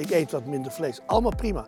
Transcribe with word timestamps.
Ik 0.00 0.10
eet 0.10 0.30
wat 0.30 0.44
minder 0.44 0.72
vlees. 0.72 1.00
Allemaal 1.06 1.34
prima. 1.36 1.66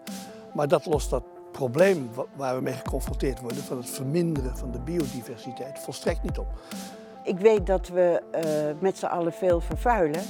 Maar 0.54 0.68
dat 0.68 0.86
lost 0.86 1.10
dat 1.10 1.24
probleem 1.52 2.10
waar 2.36 2.56
we 2.56 2.62
mee 2.62 2.74
geconfronteerd 2.74 3.40
worden 3.40 3.62
van 3.62 3.76
het 3.76 3.90
verminderen 3.90 4.56
van 4.56 4.70
de 4.70 4.80
biodiversiteit 4.80 5.78
volstrekt 5.78 6.22
niet 6.22 6.38
op. 6.38 6.46
Ik 7.24 7.38
weet 7.38 7.66
dat 7.66 7.88
we 7.88 8.22
uh, 8.34 8.80
met 8.80 8.98
z'n 8.98 9.06
allen 9.06 9.32
veel 9.32 9.60
vervuilen 9.60 10.22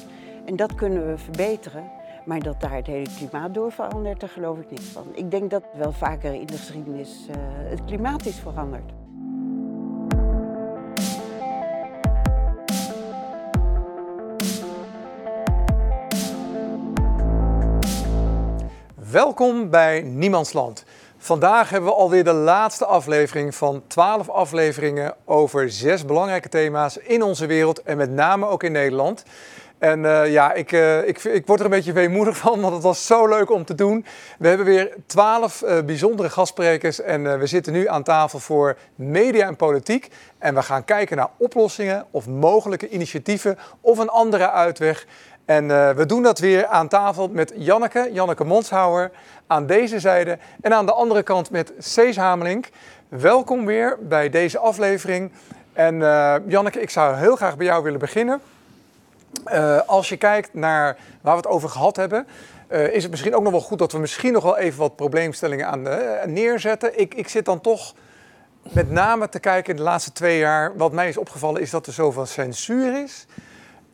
en 0.45 0.57
dat 0.57 0.75
kunnen 0.75 1.07
we 1.07 1.19
verbeteren. 1.19 1.91
Maar 2.25 2.41
dat 2.41 2.61
daar 2.61 2.75
het 2.75 2.87
hele 2.87 3.09
klimaat 3.17 3.55
door 3.55 3.73
verandert, 3.73 4.21
daar 4.21 4.29
geloof 4.29 4.59
ik 4.59 4.71
niet 4.71 4.83
van. 4.83 5.07
Ik 5.15 5.31
denk 5.31 5.51
dat 5.51 5.63
wel 5.75 5.93
vaker 5.93 6.35
in 6.35 6.47
de 6.47 6.57
geschiedenis 6.57 7.27
uh, 7.31 7.37
het 7.71 7.85
klimaat 7.85 8.27
is 8.27 8.39
veranderd. 8.39 8.93
Welkom 19.13 19.71
bij 19.71 20.01
Niemandsland. 20.01 20.85
Vandaag 21.19 21.71
hebben 21.71 21.91
we 21.91 21.97
alweer 21.97 22.25
de 22.25 22.33
laatste 22.33 22.87
aflevering 22.87 23.55
van 23.55 23.83
12 23.87 24.29
afleveringen 24.29 25.15
over 25.25 25.71
zes 25.71 26.05
belangrijke 26.05 26.49
thema's 26.49 26.97
in 26.97 27.23
onze 27.23 27.47
wereld 27.47 27.83
en 27.83 27.97
met 27.97 28.11
name 28.11 28.47
ook 28.47 28.63
in 28.63 28.73
Nederland. 28.73 29.25
En 29.79 30.05
uh, 30.05 30.33
ja, 30.33 30.53
ik, 30.53 30.73
uh, 30.73 31.09
ik, 31.09 31.25
ik, 31.25 31.47
word 31.47 31.59
er 31.59 31.65
een 31.65 31.71
beetje 31.71 31.93
weemoedig 31.93 32.37
van, 32.37 32.61
want 32.61 32.73
het 32.73 32.83
was 32.83 33.07
zo 33.07 33.29
leuk 33.29 33.51
om 33.51 33.65
te 33.65 33.75
doen. 33.75 34.05
We 34.39 34.49
hebben 34.49 34.67
weer 34.67 34.95
twaalf 35.07 35.63
uh, 35.63 35.81
bijzondere 35.81 36.31
gastsprekers 36.31 37.01
en 37.01 37.39
we 37.39 37.47
zitten 37.47 37.73
nu 37.73 37.89
aan 37.89 38.03
tafel 38.03 38.39
voor 38.39 38.77
media 38.95 39.47
en 39.47 39.57
politiek. 39.57 40.09
En 40.39 40.55
we 40.55 40.63
gaan 40.63 40.85
kijken 40.85 41.17
naar 41.17 41.31
oplossingen 41.37 42.07
of 42.11 42.27
mogelijke 42.27 42.89
initiatieven 42.89 43.59
of 43.81 43.99
een 43.99 44.09
andere 44.09 44.51
uitweg. 44.51 45.07
En 45.53 45.65
uh, 45.65 45.91
we 45.91 46.07
doen 46.07 46.23
dat 46.23 46.39
weer 46.39 46.67
aan 46.67 46.89
tafel 46.89 47.29
met 47.29 47.53
Janneke, 47.57 48.09
Janneke 48.13 48.45
Monshouwer, 48.45 49.11
aan 49.47 49.67
deze 49.67 50.01
zijde. 50.01 50.39
En 50.61 50.75
aan 50.75 50.87
de 50.87 50.93
andere 50.93 51.23
kant 51.23 51.51
met 51.51 51.73
Cees 51.79 52.17
Hamelink. 52.17 52.69
Welkom 53.09 53.67
weer 53.67 53.99
bij 54.01 54.31
deze 54.31 54.59
aflevering. 54.59 55.33
En 55.73 55.95
uh, 55.95 56.35
Janneke, 56.47 56.81
ik 56.81 56.91
zou 56.91 57.17
heel 57.17 57.37
graag 57.37 57.57
bij 57.57 57.67
jou 57.67 57.83
willen 57.83 57.99
beginnen. 57.99 58.41
Uh, 59.53 59.81
als 59.87 60.09
je 60.09 60.17
kijkt 60.17 60.55
naar 60.55 60.97
waar 61.21 61.35
we 61.37 61.41
het 61.41 61.51
over 61.51 61.69
gehad 61.69 61.97
hebben, 61.97 62.27
is 62.69 63.03
het 63.03 63.11
misschien 63.11 63.35
ook 63.35 63.43
nog 63.43 63.53
wel 63.53 63.61
goed 63.61 63.79
dat 63.79 63.93
we 63.93 63.99
misschien 63.99 64.33
nog 64.33 64.43
wel 64.43 64.59
even 64.59 64.79
wat 64.79 64.97
probleemstellingen 64.97 65.67
aan 65.67 65.83
neerzetten. 66.33 67.01
Ik, 67.01 67.15
ik 67.15 67.29
zit 67.29 67.45
dan 67.45 67.61
toch 67.61 67.95
met 68.63 68.91
name 68.91 69.29
te 69.29 69.39
kijken 69.39 69.71
in 69.71 69.77
de 69.77 69.83
laatste 69.83 70.13
twee 70.13 70.39
jaar. 70.39 70.77
Wat 70.77 70.93
mij 70.93 71.09
is 71.09 71.17
opgevallen 71.17 71.61
is 71.61 71.71
dat 71.71 71.87
er 71.87 71.93
zoveel 71.93 72.27
censuur 72.27 73.03
is 73.03 73.27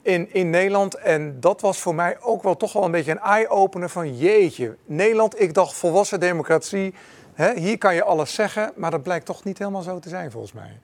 in, 0.09 0.33
in 0.33 0.51
Nederland. 0.51 0.95
En 0.95 1.41
dat 1.41 1.61
was 1.61 1.79
voor 1.79 1.95
mij 1.95 2.21
ook 2.21 2.43
wel 2.43 2.57
toch 2.57 2.73
wel 2.73 2.85
een 2.85 2.91
beetje 2.91 3.11
een 3.11 3.21
eye-opener 3.21 3.89
van 3.89 4.17
jeetje. 4.17 4.77
Nederland, 4.85 5.41
ik 5.41 5.55
dacht 5.55 5.75
volwassen 5.75 6.21
democratie. 6.21 6.95
Hè, 7.35 7.59
hier 7.59 7.79
kan 7.79 7.95
je 7.95 8.05
alles 8.05 8.35
zeggen, 8.35 8.73
maar 8.77 8.91
dat 8.91 9.03
blijkt 9.03 9.27
toch 9.27 9.45
niet 9.45 9.59
helemaal 9.59 9.83
zo 9.83 9.99
te 9.99 10.09
zijn 10.09 10.31
volgens 10.31 10.53
mij. 10.53 10.79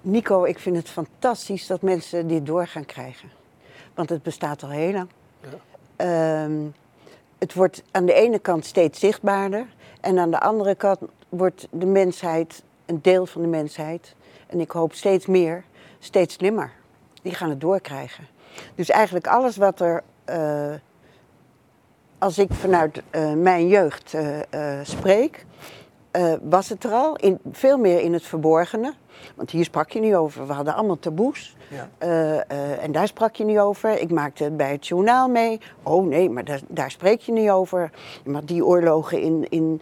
Nico, 0.00 0.44
ik 0.44 0.58
vind 0.58 0.76
het 0.76 0.88
fantastisch 0.88 1.66
dat 1.66 1.82
mensen 1.82 2.28
dit 2.28 2.46
door 2.46 2.66
gaan 2.66 2.84
krijgen. 2.84 3.30
Want 3.94 4.08
het 4.08 4.22
bestaat 4.22 4.62
al 4.62 4.70
heel 4.70 4.92
lang. 4.92 5.08
Ja. 5.96 6.44
Um, 6.44 6.74
het 7.38 7.54
wordt 7.54 7.82
aan 7.90 8.06
de 8.06 8.12
ene 8.12 8.38
kant 8.38 8.64
steeds 8.64 9.00
zichtbaarder. 9.00 9.66
En 10.00 10.18
aan 10.18 10.30
de 10.30 10.40
andere 10.40 10.74
kant 10.74 10.98
wordt 11.28 11.68
de 11.70 11.86
mensheid, 11.86 12.62
een 12.86 13.02
deel 13.02 13.26
van 13.26 13.42
de 13.42 13.48
mensheid, 13.48 14.14
en 14.46 14.60
ik 14.60 14.70
hoop 14.70 14.92
steeds 14.92 15.26
meer, 15.26 15.64
steeds 15.98 16.34
slimmer 16.34 16.72
die 17.26 17.34
gaan 17.34 17.50
het 17.50 17.60
doorkrijgen. 17.60 18.26
Dus 18.74 18.90
eigenlijk 18.90 19.26
alles 19.26 19.56
wat 19.56 19.80
er, 19.80 20.02
uh, 20.30 20.74
als 22.18 22.38
ik 22.38 22.52
vanuit 22.52 23.02
uh, 23.10 23.32
mijn 23.32 23.68
jeugd 23.68 24.14
uh, 24.14 24.80
spreek, 24.82 25.46
was 26.42 26.68
het 26.68 26.84
er 26.84 26.90
al, 26.90 27.16
in, 27.16 27.38
veel 27.52 27.78
meer 27.78 28.00
in 28.00 28.12
het 28.12 28.22
verborgene. 28.22 28.94
Want 29.34 29.50
hier 29.50 29.64
sprak 29.64 29.90
je 29.90 30.00
niet 30.00 30.14
over, 30.14 30.46
we 30.46 30.52
hadden 30.52 30.74
allemaal 30.74 30.98
taboes. 30.98 31.56
Ja. 31.68 31.88
en 32.78 32.92
daar 32.92 33.06
sprak 33.06 33.34
je 33.34 33.44
niet 33.44 33.58
over. 33.58 34.00
Ik 34.00 34.10
maakte 34.10 34.44
het 34.44 34.56
bij 34.56 34.72
het 34.72 34.86
journaal 34.86 35.28
mee. 35.28 35.60
Oh 35.82 36.06
nee, 36.06 36.30
maar 36.30 36.44
daar, 36.44 36.60
daar 36.68 36.90
spreek 36.90 37.20
je 37.20 37.32
niet 37.32 37.50
over. 37.50 37.90
Maar 38.24 38.44
die 38.44 38.64
oorlogen 38.64 39.20
in, 39.20 39.46
in 39.48 39.80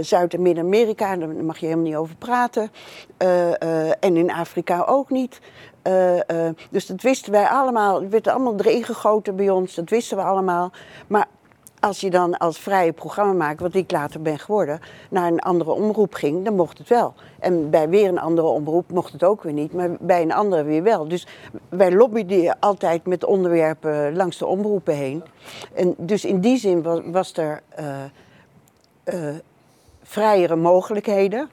Zuid- 0.00 0.34
en 0.34 0.42
Midden-Amerika, 0.42 1.16
daar 1.16 1.28
mag 1.28 1.58
je 1.58 1.66
helemaal 1.66 1.86
niet 1.86 1.96
over 1.96 2.16
praten. 2.16 2.70
en 4.00 4.16
in 4.16 4.30
Afrika 4.30 4.84
ook 4.86 5.10
niet. 5.10 5.40
Uh, 5.86 6.48
dus 6.70 6.86
dat 6.86 7.02
wisten 7.02 7.32
wij 7.32 7.46
allemaal. 7.46 8.00
Het 8.00 8.10
werd 8.10 8.28
allemaal 8.28 8.54
erin 8.56 8.84
gegoten 8.84 9.36
bij 9.36 9.50
ons. 9.50 9.74
Dat 9.74 9.90
wisten 9.90 10.16
we 10.16 10.22
allemaal. 10.22 10.72
Maar 11.06 11.26
als 11.80 12.00
je 12.00 12.10
dan 12.10 12.38
als 12.38 12.58
vrije 12.58 12.92
programmamaker, 12.92 13.62
wat 13.62 13.74
ik 13.74 13.90
later 13.90 14.22
ben 14.22 14.38
geworden, 14.38 14.80
naar 15.10 15.26
een 15.26 15.40
andere 15.40 15.70
omroep 15.70 16.14
ging, 16.14 16.44
dan 16.44 16.54
mocht 16.54 16.78
het 16.78 16.88
wel. 16.88 17.14
En 17.40 17.70
bij 17.70 17.88
weer 17.88 18.08
een 18.08 18.18
andere 18.18 18.46
omroep 18.46 18.90
mocht 18.90 19.12
het 19.12 19.24
ook 19.24 19.42
weer 19.42 19.52
niet, 19.52 19.72
maar 19.72 19.90
bij 20.00 20.22
een 20.22 20.32
andere 20.32 20.62
weer 20.62 20.82
wel. 20.82 21.08
Dus 21.08 21.26
wij 21.68 21.92
lobbyden 21.92 22.56
altijd 22.60 23.06
met 23.06 23.24
onderwerpen 23.24 24.16
langs 24.16 24.38
de 24.38 24.46
omroepen 24.46 24.94
heen. 24.94 25.24
En 25.74 25.94
dus 25.98 26.24
in 26.24 26.40
die 26.40 26.58
zin 26.58 26.82
was, 26.82 27.00
was 27.04 27.32
er 27.32 27.62
uh, 29.14 29.28
vrijere 30.02 30.56
mogelijkheden. 30.56 31.48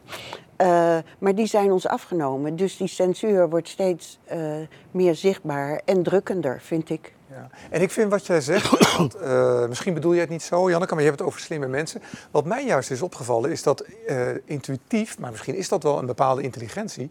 Uh, 0.64 0.98
maar 1.20 1.36
die 1.36 1.46
zijn 1.46 1.72
ons 1.72 1.88
afgenomen. 1.88 2.56
Dus 2.56 2.78
die 2.78 2.88
censuur 2.88 3.50
wordt 3.50 3.68
steeds 3.68 4.20
uh, 4.34 4.56
meer 4.92 5.16
zichtbaar 5.16 5.82
en 5.86 6.04
drukkender, 6.04 6.62
vind 6.62 6.90
ik. 6.90 7.14
Ja. 7.30 7.50
En 7.70 7.82
ik 7.82 7.92
vind 7.92 8.12
wat 8.12 8.26
jij 8.26 8.42
zegt, 8.42 8.96
want, 8.98 9.16
uh, 9.16 9.68
misschien 9.68 9.94
bedoel 9.94 10.14
je 10.14 10.20
het 10.20 10.30
niet 10.30 10.44
zo, 10.44 10.70
Janneke, 10.70 10.94
maar 10.94 11.04
je 11.04 11.10
hebt 11.10 11.20
het 11.20 11.30
over 11.30 11.42
slimme 11.42 11.68
mensen. 11.68 12.02
Wat 12.32 12.46
mij 12.46 12.66
juist 12.66 12.92
is 12.92 13.02
opgevallen 13.02 13.52
is 13.52 13.64
dat 13.64 13.86
intuïtief, 14.46 15.20
maar 15.20 15.32
misschien 15.32 15.56
is 15.56 15.70
dat 15.70 15.84
wel 15.84 15.98
een 15.98 16.06
bepaalde 16.06 16.42
intelligentie, 16.42 17.10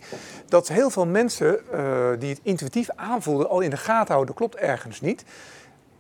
dat 0.48 0.68
heel 0.68 0.90
veel 0.90 1.06
mensen 1.06 1.58
die 2.18 2.30
het 2.30 2.40
intuïtief 2.42 2.88
aanvoelden 2.96 3.48
al 3.48 3.60
in 3.60 3.70
de 3.70 3.76
gaten 3.76 4.14
houden, 4.14 4.34
klopt 4.34 4.56
ergens 4.56 5.00
niet. 5.00 5.24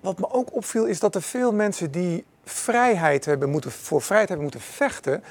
Wat 0.00 0.18
me 0.18 0.30
ook 0.30 0.54
opviel 0.54 0.84
is 0.84 1.00
dat 1.00 1.14
er 1.14 1.22
veel 1.22 1.52
mensen 1.52 1.90
die 1.90 2.24
vrijheid 2.44 3.24
hebben 3.24 3.50
moeten, 3.50 3.70
voor 3.70 4.02
vrijheid 4.02 4.28
hebben 4.28 4.48
moeten 4.50 4.66
vechten, 4.66 5.22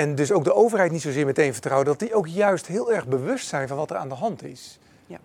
en 0.00 0.14
dus 0.14 0.32
ook 0.32 0.44
de 0.44 0.54
overheid 0.54 0.92
niet 0.92 1.02
zozeer 1.02 1.26
meteen 1.26 1.52
vertrouwen, 1.52 1.86
dat 1.86 1.98
die 1.98 2.14
ook 2.14 2.26
juist 2.26 2.66
heel 2.66 2.92
erg 2.92 3.06
bewust 3.06 3.48
zijn 3.48 3.68
van 3.68 3.76
wat 3.76 3.90
er 3.90 3.96
aan 3.96 4.08
de 4.08 4.14
hand 4.14 4.42
is. 4.42 4.78
Ja. 5.06 5.18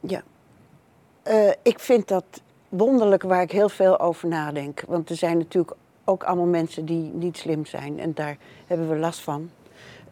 Ja. 0.00 0.22
Uh, 1.26 1.50
ik 1.62 1.78
vind 1.78 2.08
dat 2.08 2.24
wonderlijk 2.68 3.22
waar 3.22 3.42
ik 3.42 3.50
heel 3.50 3.68
veel 3.68 4.00
over 4.00 4.28
nadenk. 4.28 4.82
Want 4.86 5.10
er 5.10 5.16
zijn 5.16 5.38
natuurlijk 5.38 5.74
ook 6.04 6.24
allemaal 6.24 6.46
mensen 6.46 6.84
die 6.84 7.10
niet 7.12 7.36
slim 7.36 7.66
zijn 7.66 7.98
en 7.98 8.14
daar 8.14 8.36
hebben 8.66 8.88
we 8.88 8.96
last 8.96 9.20
van. 9.20 9.50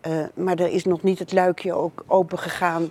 Uh, 0.06 0.24
maar 0.34 0.58
er 0.58 0.68
is 0.68 0.84
nog 0.84 1.02
niet 1.02 1.18
het 1.18 1.32
luikje 1.32 1.74
ook 1.74 2.04
open 2.06 2.38
gegaan. 2.38 2.90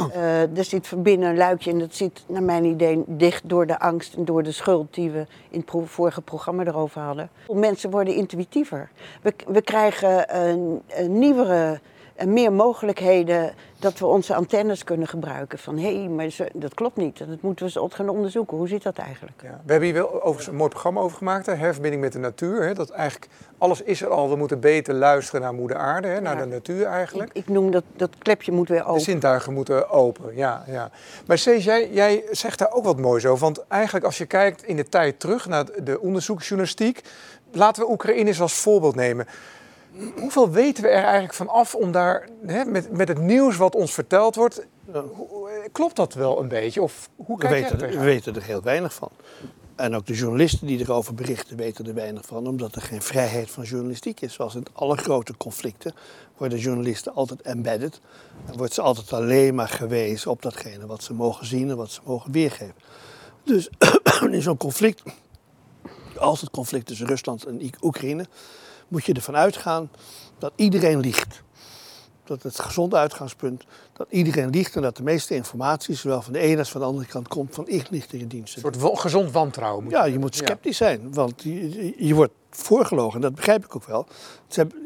Uh, 0.00 0.58
er 0.58 0.64
zit 0.64 0.86
van 0.86 1.02
binnen 1.02 1.28
een 1.28 1.36
luikje 1.36 1.70
en 1.70 1.78
dat 1.78 1.94
zit 1.94 2.24
naar 2.26 2.42
mijn 2.42 2.64
idee 2.64 3.04
dicht 3.06 3.48
door 3.48 3.66
de 3.66 3.78
angst 3.78 4.14
en 4.14 4.24
door 4.24 4.42
de 4.42 4.52
schuld 4.52 4.94
die 4.94 5.10
we 5.10 5.26
in 5.50 5.64
het 5.66 5.88
vorige 5.90 6.20
programma 6.20 6.64
erover 6.64 7.00
hadden. 7.00 7.30
Mensen 7.52 7.90
worden 7.90 8.14
intuïtiever. 8.14 8.90
We, 9.22 9.34
we 9.46 9.62
krijgen 9.62 10.38
een 10.40 10.82
nieuwere 11.08 11.80
en 12.16 12.32
meer 12.32 12.52
mogelijkheden 12.52 13.54
dat 13.78 13.98
we 13.98 14.06
onze 14.06 14.34
antennes 14.34 14.84
kunnen 14.84 15.08
gebruiken. 15.08 15.58
Van 15.58 15.78
hé, 15.78 15.98
hey, 15.98 16.08
maar 16.08 16.36
dat 16.52 16.74
klopt 16.74 16.96
niet. 16.96 17.18
Dat 17.18 17.40
moeten 17.40 17.66
we 17.66 17.80
eens 17.80 17.94
gaan 17.94 18.08
onderzoeken. 18.08 18.56
Hoe 18.56 18.68
zit 18.68 18.82
dat 18.82 18.96
eigenlijk? 18.96 19.42
Ja. 19.42 19.60
We 19.64 19.70
hebben 19.70 19.88
hier 19.88 19.98
wel 19.98 20.14
overigens 20.14 20.46
een 20.46 20.56
mooi 20.56 20.70
programma 20.70 21.00
over 21.00 21.16
gemaakt. 21.16 21.46
Hè? 21.46 21.54
Herverbinding 21.54 22.02
met 22.02 22.12
de 22.12 22.18
natuur. 22.18 22.62
Hè? 22.62 22.74
Dat 22.74 22.90
eigenlijk 22.90 23.30
alles 23.58 23.82
is 23.82 24.02
er 24.02 24.08
al. 24.08 24.30
We 24.30 24.36
moeten 24.36 24.60
beter 24.60 24.94
luisteren 24.94 25.40
naar 25.40 25.54
moeder 25.54 25.76
aarde. 25.76 26.08
Hè? 26.08 26.20
Naar 26.20 26.36
de 26.36 26.44
natuur 26.44 26.86
eigenlijk. 26.86 27.30
Ik, 27.32 27.42
ik, 27.42 27.48
noem 27.48 27.70
dat, 27.70 27.84
dat 27.96 28.10
klepje 28.18 28.52
moet 28.52 28.68
weer 28.68 28.84
open. 28.84 28.94
De 28.94 29.00
zintuigen 29.00 29.52
moeten 29.52 29.90
open, 29.90 30.36
ja. 30.36 30.64
ja. 30.66 30.90
Maar 31.26 31.38
Cees, 31.38 31.64
jij, 31.64 31.90
jij 31.90 32.24
zegt 32.30 32.58
daar 32.58 32.72
ook 32.72 32.84
wat 32.84 33.00
moois 33.00 33.26
over. 33.26 33.44
Want 33.44 33.64
eigenlijk 33.68 34.04
als 34.04 34.18
je 34.18 34.26
kijkt 34.26 34.64
in 34.64 34.76
de 34.76 34.88
tijd 34.88 35.20
terug 35.20 35.46
naar 35.46 35.64
de 35.84 36.00
onderzoeksjournalistiek. 36.00 37.00
Laten 37.52 37.82
we 37.82 37.90
Oekraïne 37.90 38.34
als 38.40 38.54
voorbeeld 38.54 38.94
nemen. 38.94 39.26
Hoeveel 40.16 40.50
weten 40.50 40.82
we 40.82 40.88
er 40.88 41.02
eigenlijk 41.02 41.34
van 41.34 41.48
af 41.48 41.74
om 41.74 41.92
daar, 41.92 42.28
hè, 42.46 42.64
met, 42.64 42.92
met 42.92 43.08
het 43.08 43.18
nieuws 43.18 43.56
wat 43.56 43.74
ons 43.74 43.92
verteld 43.92 44.34
wordt, 44.34 44.66
klopt 45.72 45.96
dat 45.96 46.14
wel 46.14 46.40
een 46.40 46.48
beetje? 46.48 46.82
Of 46.82 47.08
hoe 47.16 47.38
we, 47.38 47.48
weten, 47.48 47.80
er, 47.80 47.90
we 47.90 48.04
weten 48.04 48.34
er 48.34 48.42
heel 48.42 48.62
weinig 48.62 48.94
van. 48.94 49.10
En 49.76 49.94
ook 49.94 50.06
de 50.06 50.14
journalisten 50.14 50.66
die 50.66 50.80
erover 50.80 51.14
berichten 51.14 51.56
weten 51.56 51.86
er 51.86 51.94
weinig 51.94 52.26
van, 52.26 52.46
omdat 52.46 52.74
er 52.74 52.82
geen 52.82 53.02
vrijheid 53.02 53.50
van 53.50 53.64
journalistiek 53.64 54.20
is. 54.20 54.32
Zoals 54.32 54.54
in 54.54 54.66
alle 54.72 54.96
grote 54.96 55.36
conflicten 55.36 55.94
worden 56.36 56.58
journalisten 56.58 57.14
altijd 57.14 57.42
embedded. 57.42 58.00
Dan 58.46 58.56
wordt 58.56 58.72
ze 58.72 58.82
altijd 58.82 59.12
alleen 59.12 59.54
maar 59.54 59.68
gewezen 59.68 60.30
op 60.30 60.42
datgene 60.42 60.86
wat 60.86 61.02
ze 61.02 61.14
mogen 61.14 61.46
zien 61.46 61.70
en 61.70 61.76
wat 61.76 61.90
ze 61.90 62.00
mogen 62.04 62.32
weergeven. 62.32 62.74
Dus 63.44 63.70
in 64.30 64.42
zo'n 64.42 64.56
conflict, 64.56 65.02
als 66.18 66.40
het 66.40 66.50
conflict 66.50 66.86
tussen 66.86 67.06
Rusland 67.06 67.44
en 67.44 67.70
Oekraïne, 67.80 68.26
moet 68.88 69.04
je 69.04 69.12
ervan 69.12 69.36
uitgaan 69.36 69.90
dat 70.38 70.52
iedereen 70.56 71.00
liegt. 71.00 71.44
dat 72.24 72.42
het 72.42 72.60
gezonde 72.60 72.96
uitgangspunt 72.96 73.64
dat 73.92 74.06
iedereen 74.10 74.50
liegt 74.50 74.76
en 74.76 74.82
dat 74.82 74.96
de 74.96 75.02
meeste 75.02 75.34
informatie, 75.34 75.94
zowel 75.94 76.22
van 76.22 76.32
de 76.32 76.38
ene 76.38 76.58
als 76.58 76.70
van 76.70 76.80
de 76.80 76.86
andere 76.86 77.06
kant, 77.06 77.28
komt 77.28 77.54
van 77.54 77.68
inlichtingendiensten. 77.68 78.64
Een 78.64 78.80
soort 78.80 79.00
gezond 79.00 79.32
wantrouwen. 79.32 79.84
Moet 79.84 79.92
ja, 79.92 80.04
je 80.04 80.18
moet 80.18 80.34
sceptisch 80.34 80.76
zijn, 80.76 81.14
want 81.14 81.42
je, 81.42 82.06
je, 82.06 82.14
wordt 82.14 82.32
voorgelogen, 82.50 83.14
en 83.14 83.20
dat 83.20 83.34
begrijp 83.34 83.64
ik 83.64 83.76
ook 83.76 83.84
wel. 83.84 84.06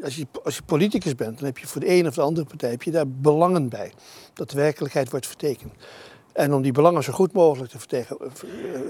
Als 0.03 0.15
je, 0.15 0.27
als 0.43 0.55
je 0.55 0.61
politicus 0.65 1.15
bent, 1.15 1.37
dan 1.37 1.45
heb 1.45 1.57
je 1.57 1.67
voor 1.67 1.81
de 1.81 1.87
ene 1.87 2.07
of 2.07 2.15
de 2.15 2.21
andere 2.21 2.45
partij 2.45 2.69
heb 2.69 2.83
je 2.83 2.91
daar 2.91 3.07
belangen 3.07 3.69
bij. 3.69 3.91
Dat 4.33 4.49
de 4.49 4.55
werkelijkheid 4.55 5.09
wordt 5.09 5.27
vertekend. 5.27 5.73
En 6.33 6.53
om 6.53 6.61
die 6.61 6.71
belangen 6.71 7.03
zo 7.03 7.13
goed 7.13 7.33
mogelijk 7.33 7.71
te 7.71 7.97
eh, 7.97 8.05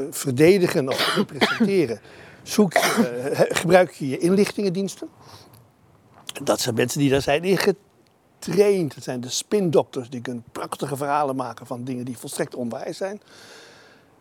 verdedigen 0.09 0.89
of 0.89 0.95
te 0.95 1.13
representeren, 1.15 1.99
uh, 2.43 3.39
gebruik 3.49 3.91
je 3.91 4.09
je 4.09 4.17
inlichtingendiensten. 4.17 5.09
Dat 6.43 6.59
zijn 6.59 6.75
mensen 6.75 6.99
die 6.99 7.09
daar 7.09 7.21
zijn 7.21 7.43
ingetraind. 7.43 8.95
Dat 8.95 9.03
zijn 9.03 9.21
de 9.21 9.29
spindokters 9.29 10.09
die 10.09 10.21
kunnen 10.21 10.43
prachtige 10.51 10.95
verhalen 10.95 11.35
maken 11.35 11.65
van 11.65 11.83
dingen 11.83 12.05
die 12.05 12.17
volstrekt 12.17 12.55
onwaar 12.55 12.93
zijn. 12.93 13.21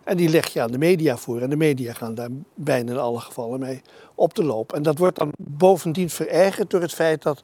En 0.05 0.17
die 0.17 0.29
leg 0.29 0.49
je 0.49 0.63
aan 0.63 0.71
de 0.71 0.79
media 0.79 1.17
voor. 1.17 1.41
En 1.41 1.51
de 1.51 1.57
media 1.57 1.93
gaan 1.93 2.15
daar 2.15 2.29
bijna 2.55 2.91
in 2.91 2.99
alle 2.99 3.21
gevallen 3.21 3.61
mee 3.61 3.83
op 4.15 4.35
te 4.35 4.45
lopen. 4.45 4.77
En 4.77 4.83
dat 4.83 4.99
wordt 4.99 5.19
dan 5.19 5.33
bovendien 5.39 6.11
verergerd 6.11 6.71
door 6.71 6.81
het 6.81 6.95
feit 6.95 7.23
dat 7.23 7.43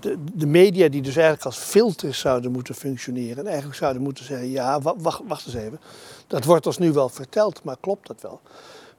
de, 0.00 0.18
de, 0.34 0.46
media, 0.46 0.88
die 0.88 1.02
dus 1.02 1.16
eigenlijk 1.16 1.46
als 1.46 1.56
filters 1.56 2.18
zouden 2.18 2.52
moeten 2.52 2.74
functioneren. 2.74 3.38
En 3.38 3.46
eigenlijk 3.46 3.76
zouden 3.76 4.02
moeten 4.02 4.24
zeggen: 4.24 4.50
ja, 4.50 4.80
wacht, 4.80 5.20
wacht 5.26 5.46
eens 5.46 5.54
even. 5.54 5.80
Dat 6.26 6.44
wordt 6.44 6.66
ons 6.66 6.78
nu 6.78 6.92
wel 6.92 7.08
verteld, 7.08 7.64
maar 7.64 7.76
klopt 7.80 8.06
dat 8.06 8.20
wel? 8.20 8.40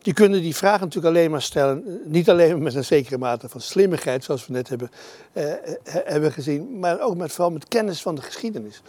Die 0.03 0.13
kunnen 0.13 0.41
die 0.41 0.55
vraag 0.55 0.79
natuurlijk 0.79 1.15
alleen 1.15 1.31
maar 1.31 1.41
stellen, 1.41 2.01
niet 2.05 2.29
alleen 2.29 2.63
met 2.63 2.75
een 2.75 2.85
zekere 2.85 3.17
mate 3.17 3.49
van 3.49 3.61
slimmigheid, 3.61 4.23
zoals 4.23 4.47
we 4.47 4.53
net 4.53 4.69
hebben, 4.69 4.91
eh, 5.31 5.51
eh 5.51 5.57
hebben 5.83 6.31
gezien, 6.31 6.79
maar 6.79 7.01
ook 7.01 7.15
met, 7.15 7.31
vooral 7.31 7.51
met 7.51 7.67
kennis 7.67 8.01
van 8.01 8.15
de 8.15 8.21
geschiedenis. 8.21 8.81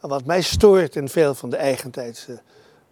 En 0.00 0.08
wat 0.08 0.24
mij 0.24 0.42
stoort 0.42 0.96
in 0.96 1.08
veel 1.08 1.34
van 1.34 1.50
de 1.50 1.56
eigentijdse 1.56 2.40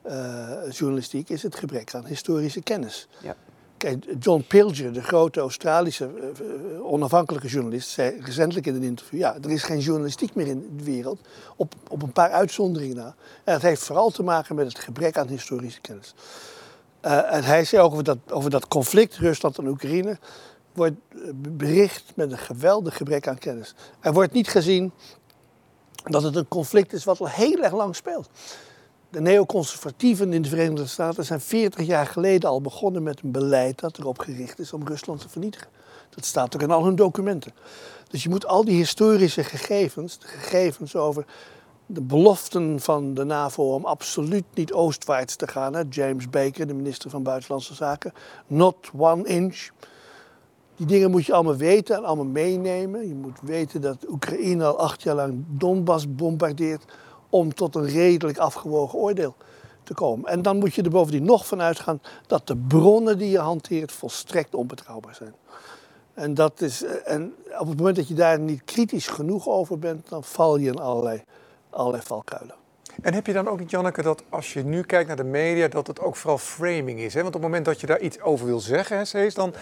uh, 0.06 0.50
journalistiek 0.70 1.28
is 1.28 1.42
het 1.42 1.54
gebrek 1.54 1.94
aan 1.94 2.06
historische 2.06 2.62
kennis. 2.62 3.08
Ja. 3.22 3.36
Kijk, 3.76 4.04
John 4.18 4.44
Pilger, 4.48 4.92
de 4.92 5.02
grote 5.02 5.40
Australische 5.40 6.10
uh, 6.42 6.84
onafhankelijke 6.84 7.48
journalist, 7.48 7.88
zei 7.88 8.20
recentelijk 8.20 8.66
in 8.66 8.74
een 8.74 8.82
interview: 8.82 9.18
ja, 9.18 9.36
er 9.42 9.50
is 9.50 9.62
geen 9.62 9.78
journalistiek 9.78 10.34
meer 10.34 10.46
in 10.46 10.76
de 10.76 10.84
wereld, 10.84 11.20
op, 11.56 11.74
op 11.88 12.02
een 12.02 12.12
paar 12.12 12.30
uitzonderingen 12.30 12.96
na. 12.96 13.14
En 13.44 13.52
dat 13.52 13.62
heeft 13.62 13.82
vooral 13.82 14.10
te 14.10 14.22
maken 14.22 14.54
met 14.54 14.66
het 14.66 14.78
gebrek 14.78 15.18
aan 15.18 15.28
historische 15.28 15.80
kennis. 15.80 16.14
Uh, 17.04 17.34
en 17.34 17.44
hij 17.44 17.64
zei 17.64 17.82
over 17.82 18.04
dat, 18.04 18.18
over 18.30 18.50
dat 18.50 18.68
conflict 18.68 19.16
Rusland 19.16 19.58
en 19.58 19.66
Oekraïne 19.66 20.18
wordt 20.72 20.96
bericht 21.34 22.12
met 22.14 22.32
een 22.32 22.38
geweldig 22.38 22.96
gebrek 22.96 23.28
aan 23.28 23.38
kennis. 23.38 23.74
Er 24.00 24.12
wordt 24.12 24.32
niet 24.32 24.48
gezien 24.48 24.92
dat 26.04 26.22
het 26.22 26.36
een 26.36 26.48
conflict 26.48 26.92
is 26.92 27.04
wat 27.04 27.20
al 27.20 27.28
heel 27.28 27.62
erg 27.62 27.72
lang 27.72 27.96
speelt. 27.96 28.28
De 29.10 29.20
neoconservatieven 29.20 30.32
in 30.32 30.42
de 30.42 30.48
Verenigde 30.48 30.86
Staten 30.86 31.24
zijn 31.24 31.40
40 31.40 31.86
jaar 31.86 32.06
geleden 32.06 32.50
al 32.50 32.60
begonnen 32.60 33.02
met 33.02 33.22
een 33.22 33.30
beleid 33.30 33.80
dat 33.80 33.98
erop 33.98 34.18
gericht 34.18 34.58
is 34.58 34.72
om 34.72 34.86
Rusland 34.86 35.20
te 35.20 35.28
vernietigen. 35.28 35.68
Dat 36.10 36.24
staat 36.24 36.54
ook 36.54 36.62
in 36.62 36.70
al 36.70 36.84
hun 36.84 36.96
documenten. 36.96 37.52
Dus 38.08 38.22
je 38.22 38.28
moet 38.28 38.46
al 38.46 38.64
die 38.64 38.76
historische 38.76 39.44
gegevens, 39.44 40.18
de 40.18 40.26
gegevens 40.26 40.96
over 40.96 41.24
de 41.92 42.00
beloften 42.00 42.80
van 42.80 43.14
de 43.14 43.24
NAVO 43.24 43.74
om 43.74 43.84
absoluut 43.84 44.44
niet 44.54 44.72
oostwaarts 44.72 45.36
te 45.36 45.46
gaan. 45.46 45.74
Hè? 45.74 45.82
James 45.90 46.30
Baker, 46.30 46.66
de 46.66 46.74
minister 46.74 47.10
van 47.10 47.22
Buitenlandse 47.22 47.74
Zaken. 47.74 48.12
Not 48.46 48.90
one 48.96 49.24
inch. 49.24 49.68
Die 50.76 50.86
dingen 50.86 51.10
moet 51.10 51.26
je 51.26 51.32
allemaal 51.32 51.56
weten 51.56 51.96
en 51.96 52.04
allemaal 52.04 52.24
meenemen. 52.24 53.08
Je 53.08 53.14
moet 53.14 53.38
weten 53.42 53.80
dat 53.80 54.08
Oekraïne 54.08 54.64
al 54.64 54.78
acht 54.78 55.02
jaar 55.02 55.14
lang 55.14 55.44
Donbass 55.48 56.14
bombardeert 56.14 56.84
om 57.28 57.54
tot 57.54 57.74
een 57.74 57.86
redelijk 57.86 58.38
afgewogen 58.38 58.98
oordeel 58.98 59.34
te 59.82 59.94
komen. 59.94 60.30
En 60.30 60.42
dan 60.42 60.58
moet 60.58 60.74
je 60.74 60.82
er 60.82 60.90
bovendien 60.90 61.24
nog 61.24 61.46
van 61.46 61.60
uitgaan 61.60 62.00
dat 62.26 62.46
de 62.46 62.56
bronnen 62.56 63.18
die 63.18 63.30
je 63.30 63.38
hanteert 63.38 63.92
volstrekt 63.92 64.54
onbetrouwbaar 64.54 65.14
zijn. 65.14 65.34
En, 66.14 66.34
dat 66.34 66.60
is, 66.60 66.82
eh, 66.82 67.12
en 67.12 67.34
op 67.58 67.68
het 67.68 67.76
moment 67.76 67.96
dat 67.96 68.08
je 68.08 68.14
daar 68.14 68.38
niet 68.38 68.64
kritisch 68.64 69.08
genoeg 69.08 69.48
over 69.48 69.78
bent, 69.78 70.08
dan 70.08 70.24
val 70.24 70.56
je 70.56 70.68
in 70.68 70.78
allerlei 70.78 71.22
allerlei 71.70 72.02
valkuilen. 72.02 72.54
En 73.02 73.14
heb 73.14 73.26
je 73.26 73.32
dan 73.32 73.48
ook 73.48 73.58
niet, 73.58 73.70
Janneke, 73.70 74.02
dat 74.02 74.22
als 74.28 74.52
je 74.52 74.64
nu 74.64 74.82
kijkt 74.82 75.06
naar 75.06 75.16
de 75.16 75.24
media, 75.24 75.68
dat 75.68 75.86
het 75.86 76.00
ook 76.00 76.16
vooral 76.16 76.38
framing 76.38 77.00
is? 77.00 77.14
Hè? 77.14 77.22
Want 77.22 77.34
op 77.34 77.40
het 77.40 77.50
moment 77.50 77.64
dat 77.64 77.80
je 77.80 77.86
daar 77.86 78.00
iets 78.00 78.20
over 78.20 78.46
wil 78.46 78.60
zeggen, 78.60 78.96
hè, 78.96 79.04
Cees, 79.04 79.34
dan, 79.34 79.54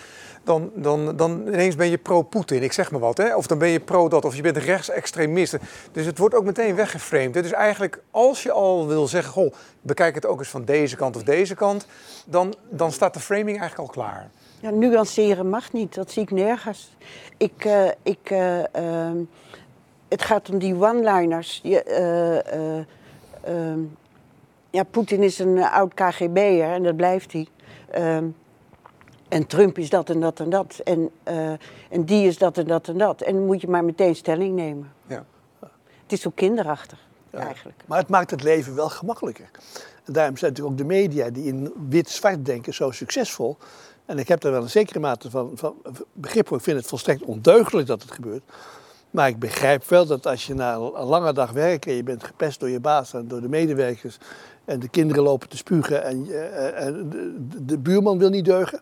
dan, 0.45 0.71
dan, 0.75 1.17
dan 1.17 1.47
ineens 1.47 1.77
ben 1.77 1.91
je 1.91 1.99
pro-Poetin, 1.99 2.63
ik 2.63 2.73
zeg 2.73 2.91
maar 2.91 3.01
wat. 3.01 3.19
Hè? 3.19 3.37
Of 3.37 3.47
dan 3.47 3.59
ben 3.59 3.69
je 3.69 3.81
pro-dat, 3.81 4.25
of 4.25 4.37
je 4.37 4.43
bent 4.43 4.57
rechtsextremist. 4.57 5.57
Dus 5.93 6.07
het 6.07 6.19
wordt 6.19 6.35
ook 6.35 6.45
meteen 6.45 6.75
weggeframed. 6.75 7.35
Hè? 7.35 7.43
Dus 7.43 7.53
eigenlijk, 7.53 8.03
als 8.11 8.43
je 8.43 8.53
al 8.53 8.87
wil 8.87 9.07
zeggen, 9.07 9.33
goh, 9.33 9.53
bekijk 9.81 10.15
het 10.15 10.27
ook 10.27 10.39
eens 10.39 10.49
van 10.49 10.65
deze 10.65 10.97
kant 10.97 11.17
of 11.17 11.23
deze 11.23 11.55
kant, 11.55 11.87
dan, 12.27 12.55
dan 12.71 12.93
staat 12.93 13.15
de 13.15 13.21
framing 13.21 13.59
eigenlijk 13.59 13.79
al 13.79 13.95
klaar. 13.95 14.31
Ja, 14.61 14.71
nuanceren 14.71 15.49
mag 15.49 15.73
niet, 15.73 15.95
dat 15.95 16.11
zie 16.11 16.23
ik 16.23 16.31
nergens. 16.31 16.97
Ik, 17.37 17.65
uh, 17.65 17.89
ik 18.03 18.31
uh, 18.31 18.59
uh, 18.59 19.11
het 20.09 20.23
gaat 20.23 20.51
om 20.51 20.59
die 20.59 20.75
one-liners. 20.75 21.61
Uh, 21.65 22.39
ja, 24.71 24.83
Poetin 24.91 25.23
is 25.23 25.39
een 25.39 25.63
oud 25.63 25.95
KGB'er 25.95 26.73
en 26.73 26.83
dat 26.83 26.97
blijft 26.97 27.33
hij. 27.33 27.49
Ehm, 27.91 28.25
en 29.29 29.47
Trump 29.47 29.79
is 29.79 29.91
dat 29.91 30.11
en 30.11 30.21
dat 30.21 30.41
en 30.41 30.51
dat. 30.51 30.81
En, 30.85 31.11
uh, 31.29 31.51
en 31.89 32.05
die 32.05 32.27
is 32.27 32.39
dat 32.39 32.59
en 32.59 32.67
dat 32.67 32.89
en 32.89 32.99
dat. 32.99 33.23
En 33.23 33.35
dan 33.35 33.47
moet 33.47 33.61
je 33.61 33.69
maar 33.69 33.85
meteen 33.85 34.17
stelling 34.17 34.55
nemen. 34.55 34.93
Ja. 35.07 35.25
Het 36.03 36.13
is 36.13 36.21
zo 36.21 36.31
kinderachtig, 36.35 36.99
eigenlijk. 37.31 37.83
Maar 37.87 37.99
het 37.99 38.09
maakt 38.09 38.31
het 38.31 38.43
leven 38.43 38.75
wel 38.75 38.89
gemakkelijker. 38.89 39.51
En 40.05 40.13
daarom 40.13 40.37
zijn 40.37 40.51
natuurlijk 40.51 40.81
ook 40.81 40.89
de 40.89 40.95
media 40.95 41.31
die 41.31 41.45
in 41.45 41.73
wit-zwart 41.89 42.45
denken 42.45 42.75
zo 42.75 42.91
succesvol. 42.91 43.57
En 44.05 44.19
ik 44.19 44.29
heb 44.29 44.41
daar 44.41 44.53
wel 44.53 44.63
een 44.63 44.71
zekere 44.71 44.99
mate 44.99 45.31
van, 45.31 45.51
van 45.55 45.75
begrip 46.13 46.49
voor. 46.49 46.57
Ik 46.57 46.63
vind 46.63 46.77
het 46.77 46.87
volstrekt 46.87 47.23
ondeugelijk 47.23 47.87
dat 47.87 48.03
het 48.03 48.11
gebeurt. 48.11 48.43
Maar 49.11 49.29
ik 49.29 49.39
begrijp 49.39 49.85
wel 49.85 50.07
dat 50.07 50.27
als 50.27 50.47
je 50.47 50.55
na 50.55 50.75
een 50.75 51.05
lange 51.05 51.33
dag 51.33 51.51
werken, 51.51 51.93
je 51.93 52.03
bent 52.03 52.25
gepest 52.25 52.61
door 52.61 52.69
je 52.69 52.81
baas 52.81 53.13
en 53.13 53.29
door 53.29 53.41
de 53.41 53.49
medewerkers 53.49 54.19
en 54.65 54.81
de 54.81 54.89
kinderen 54.89 55.23
lopen 55.23 55.49
te 55.49 55.57
spugen 55.57 56.05
en, 56.05 56.27
uh, 56.27 56.87
en 56.87 57.11
de, 57.59 57.79
buurman 57.79 58.19
wil 58.19 58.29
niet 58.29 58.45
deugen, 58.45 58.81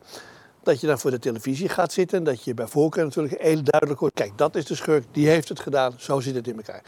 dat 0.62 0.80
je 0.80 0.86
dan 0.86 0.98
voor 0.98 1.10
de 1.10 1.18
televisie 1.18 1.68
gaat 1.68 1.92
zitten 1.92 2.18
en 2.18 2.24
dat 2.24 2.44
je 2.44 2.54
bij 2.54 2.66
voorkeur 2.66 3.04
natuurlijk 3.04 3.42
heel 3.42 3.62
duidelijk 3.62 4.00
hoort, 4.00 4.14
kijk 4.14 4.38
dat 4.38 4.54
is 4.54 4.64
de 4.64 4.74
schurk, 4.74 5.04
die 5.10 5.28
heeft 5.28 5.48
het 5.48 5.60
gedaan, 5.60 5.94
zo 5.96 6.20
zit 6.20 6.34
het 6.34 6.48
in 6.48 6.56
elkaar. 6.56 6.82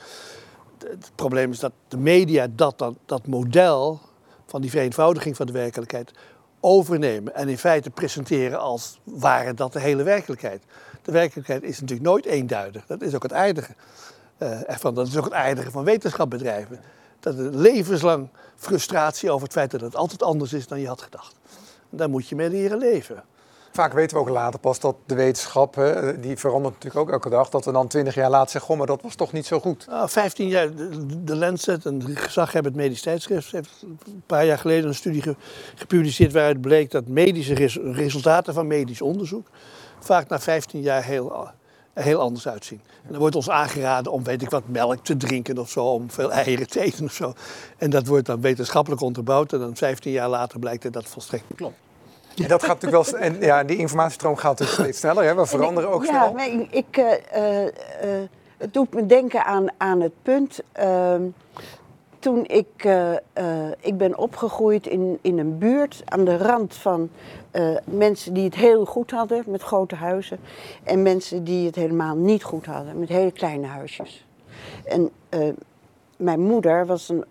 Het 0.79 1.11
probleem 1.14 1.50
is 1.50 1.58
dat 1.58 1.73
de 1.88 1.96
media 1.96 2.46
dat, 2.55 2.79
dat, 2.79 2.94
dat 3.06 3.26
model 3.26 4.00
van 4.46 4.61
die 4.61 4.70
vereenvoudiging 4.70 5.37
van 5.37 5.46
de 5.46 5.52
werkelijkheid 5.52 6.11
overnemen 6.61 7.35
en 7.35 7.49
in 7.49 7.58
feite 7.58 7.90
presenteren 7.90 8.61
als 8.61 9.00
ware 9.04 9.54
dat 9.54 9.73
de 9.73 9.80
hele 9.80 10.02
werkelijkheid. 10.02 10.62
De 11.08 11.14
werkelijkheid 11.14 11.62
is 11.62 11.80
natuurlijk 11.80 12.08
nooit 12.08 12.26
eenduidig. 12.26 12.86
Dat 12.86 13.02
is 13.02 13.14
ook 13.14 13.22
het 13.22 13.32
aardige 13.32 13.72
uh, 14.38 14.70
ervan. 14.70 14.94
Dat 14.94 15.06
is 15.06 15.16
ook 15.16 15.24
het 15.24 15.32
aardige 15.32 15.70
van 15.70 15.84
wetenschapbedrijven. 15.84 16.80
Dat 17.20 17.38
er 17.38 17.56
levenslang 17.56 18.28
frustratie 18.56 19.30
over 19.30 19.42
het 19.42 19.52
feit 19.52 19.70
dat 19.70 19.80
het 19.80 19.96
altijd 19.96 20.22
anders 20.22 20.52
is 20.52 20.66
dan 20.66 20.80
je 20.80 20.86
had 20.86 21.02
gedacht. 21.02 21.34
Daar 21.90 22.10
moet 22.10 22.28
je 22.28 22.34
mee 22.34 22.50
leren 22.50 22.78
leven. 22.78 23.24
Vaak 23.72 23.92
weten 23.92 24.16
we 24.16 24.22
ook 24.22 24.28
later 24.28 24.60
pas 24.60 24.80
dat 24.80 24.96
de 25.06 25.14
wetenschap, 25.14 25.74
hè, 25.74 26.20
die 26.20 26.36
verandert 26.36 26.74
natuurlijk 26.74 27.00
ook 27.06 27.10
elke 27.10 27.28
dag, 27.28 27.48
dat 27.48 27.64
we 27.64 27.72
dan 27.72 27.88
twintig 27.88 28.14
jaar 28.14 28.30
later 28.30 28.50
zeggen, 28.50 28.70
goh, 28.70 28.78
maar 28.78 28.86
dat 28.86 29.02
was 29.02 29.14
toch 29.14 29.32
niet 29.32 29.46
zo 29.46 29.60
goed. 29.60 29.86
Nou, 29.86 30.08
15 30.08 30.48
jaar, 30.48 30.74
de, 30.74 31.24
de 31.24 31.36
Lancet, 31.36 31.84
een 31.84 32.16
gezaghebbend 32.16 32.74
medisch 32.74 33.02
tijdschrift, 33.02 33.52
heeft 33.52 33.70
een 33.82 34.22
paar 34.26 34.44
jaar 34.44 34.58
geleden 34.58 34.88
een 34.88 34.94
studie 34.94 35.22
gepubliceerd 35.74 36.32
waaruit 36.32 36.60
bleek 36.60 36.90
dat 36.90 37.06
medische 37.06 37.54
resultaten 37.92 38.54
van 38.54 38.66
medisch 38.66 39.02
onderzoek 39.02 39.46
vaak 40.00 40.28
na 40.28 40.40
15 40.40 40.81
jaar 40.81 41.05
heel, 41.05 41.49
heel 41.95 42.21
anders 42.21 42.49
uitzien. 42.49 42.81
En 43.02 43.11
dan 43.11 43.19
wordt 43.19 43.37
ons 43.37 43.50
aangeraden 43.50 44.12
om, 44.12 44.25
weet 44.25 44.43
ik 44.43 44.50
wat, 44.50 44.62
melk 44.67 45.05
te 45.05 45.17
drinken 45.17 45.59
of 45.59 45.71
zo, 45.71 45.85
om 45.85 46.11
veel 46.11 46.33
eieren 46.33 46.69
te 46.69 46.81
eten 46.81 47.05
of 47.05 47.12
zo. 47.12 47.33
En 47.78 47.90
dat 47.90 48.07
wordt 48.07 48.26
dan 48.26 48.40
wetenschappelijk 48.40 49.02
onderbouwd 49.02 49.52
en 49.52 49.59
dan 49.59 49.76
15 49.76 50.12
jaar 50.12 50.28
later 50.28 50.59
blijkt 50.59 50.83
dat 50.83 50.93
dat 50.93 51.07
volstrekt 51.07 51.45
niet 51.49 51.59
klopt. 51.59 51.76
En 52.37 52.49
dat 52.49 52.62
gaat 52.64 52.83
natuurlijk 52.83 53.11
wel, 53.11 53.21
en 53.21 53.40
ja, 53.40 53.64
die 53.64 53.76
informatiestroom 53.76 54.37
gaat 54.37 54.59
dus 54.59 54.73
steeds 54.73 54.99
sneller, 54.99 55.25
hè? 55.25 55.35
we 55.35 55.47
veranderen 55.47 55.90
ook 55.90 56.05
ja, 56.05 56.09
snel. 56.09 56.38
Ja, 56.38 56.67
ik, 56.71 56.97
uh, 56.97 57.64
uh, 57.64 58.28
het 58.57 58.73
doet 58.73 58.95
me 58.95 59.07
denken 59.07 59.45
aan, 59.45 59.67
aan 59.76 60.00
het 60.00 60.12
punt 60.23 60.61
ehm, 60.73 61.23
toen 62.28 62.47
ik, 62.47 62.85
uh, 62.85 63.11
uh, 63.12 63.16
ik 63.80 63.97
ben 63.97 64.18
opgegroeid 64.18 64.87
in, 64.87 65.18
in 65.20 65.38
een 65.38 65.58
buurt 65.58 66.02
aan 66.04 66.25
de 66.25 66.37
rand 66.37 66.75
van 66.75 67.11
uh, 67.52 67.76
mensen 67.85 68.35
die 68.35 68.44
het 68.44 68.54
heel 68.54 68.85
goed 68.85 69.11
hadden 69.11 69.44
met 69.47 69.62
grote 69.62 69.94
huizen 69.94 70.38
en 70.85 71.02
mensen 71.02 71.44
die 71.44 71.66
het 71.66 71.75
helemaal 71.75 72.16
niet 72.16 72.42
goed 72.42 72.66
hadden 72.66 72.99
met 72.99 73.08
hele 73.08 73.30
kleine 73.30 73.66
huisjes. 73.66 74.26
En 74.85 75.11
mijn 76.16 76.40
moeder 76.40 76.87
was 76.87 77.08
een 77.08 77.25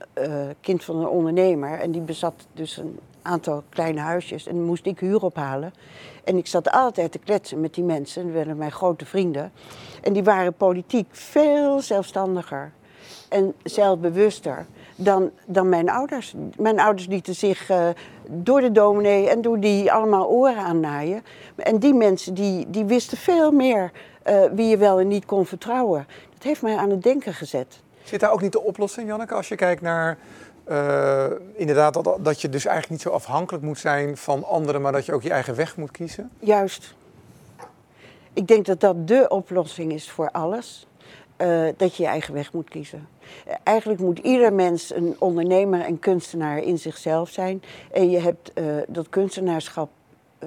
kind 0.62 0.84
van 0.84 0.96
een 0.96 1.08
ondernemer 1.08 1.80
en 1.80 1.92
die 1.92 2.02
bezat 2.02 2.48
dus 2.54 2.78
een 2.78 3.00
aantal 3.22 3.64
kleine 3.70 4.00
huisjes 4.00 4.48
en 4.48 4.64
moest 4.64 4.86
ik 4.86 5.00
huur 5.00 5.24
ophalen. 5.24 5.74
En 6.24 6.38
ik 6.38 6.48
zat 6.48 6.72
altijd 6.72 7.12
te 7.12 7.20
kletsen 7.20 7.62
met 7.62 7.74
die 7.74 7.84
mensen, 7.84 8.24
die 8.24 8.34
werden 8.34 8.58
mijn 8.58 8.72
grote 8.72 9.06
vrienden. 9.06 9.52
En 10.02 10.14
die 10.14 10.24
waren 10.24 10.54
politiek 10.54 11.08
veel 11.12 11.82
zelfstandiger 11.82 12.72
en 13.30 13.54
zelfbewuster 13.64 14.66
dan, 14.98 15.32
dan 15.46 15.70
mijn 15.70 15.90
ouders. 15.90 16.34
Mijn 16.58 16.80
ouders 16.80 17.08
lieten 17.08 17.36
zich 17.36 17.70
uh, 17.70 17.88
door 18.30 18.62
de 18.62 18.72
dominee 18.72 19.30
en 19.30 19.42
door 19.42 19.60
die 19.60 19.92
allemaal 19.92 20.28
oren 20.28 20.58
aannaaien. 20.58 21.24
En 21.56 21.80
die 21.80 21.94
mensen 21.94 22.34
die, 22.34 22.70
die 22.70 22.86
wisten 22.86 23.18
veel 23.18 23.52
meer 23.52 23.92
uh, 24.28 24.44
wie 24.52 24.68
je 24.68 24.78
wel 24.78 25.00
en 25.00 25.08
niet 25.08 25.26
kon 25.26 25.46
vertrouwen. 25.46 26.08
Dat 26.34 26.44
heeft 26.44 26.62
mij 26.62 26.76
aan 26.76 26.90
het 26.90 27.04
denken 27.04 27.34
gezet. 27.34 27.80
Zit 28.04 28.20
daar 28.20 28.32
ook 28.32 28.42
niet 28.42 28.52
de 28.52 28.62
oplossing, 28.62 29.08
Janneke, 29.08 29.34
als 29.34 29.48
je 29.48 29.56
kijkt 29.56 29.82
naar 29.82 30.18
uh, 30.70 31.26
inderdaad 31.54 31.94
dat, 31.94 32.18
dat 32.20 32.42
je 32.42 32.50
dus 32.50 32.66
eigenlijk 32.66 32.90
niet 32.90 33.02
zo 33.02 33.10
afhankelijk 33.10 33.64
moet 33.64 33.80
zijn 33.80 34.18
van 34.18 34.44
anderen, 34.44 34.82
maar 34.82 34.92
dat 34.92 35.06
je 35.06 35.14
ook 35.14 35.22
je 35.22 35.30
eigen 35.30 35.56
weg 35.56 35.78
moet 35.78 35.92
kiezen? 35.92 36.32
Juist. 36.40 36.96
Ik 38.34 38.48
denk 38.48 38.66
dat 38.66 38.80
dat 38.80 39.08
de 39.08 39.26
oplossing 39.30 39.94
is 39.94 40.12
voor 40.12 40.32
alles. 40.32 40.88
Uh, 41.42 41.68
dat 41.78 41.96
je 41.96 42.04
je 42.04 42.10
eigen 42.10 42.34
weg 42.34 42.54
moet 42.54 42.70
kiezen. 42.70 43.08
Eigenlijk 43.64 44.00
moet 44.00 44.20
ieder 44.20 44.54
mens 44.54 44.96
een 44.96 45.16
ondernemer 45.20 45.82
en 45.82 46.00
kunstenaar 46.00 46.58
in 46.58 46.78
zichzelf 46.78 47.30
zijn. 47.30 47.64
En 47.92 48.10
je 48.10 48.20
hebt 48.20 48.52
uh, 48.54 48.66
dat 48.88 49.10
kunstenaarschap 49.10 49.90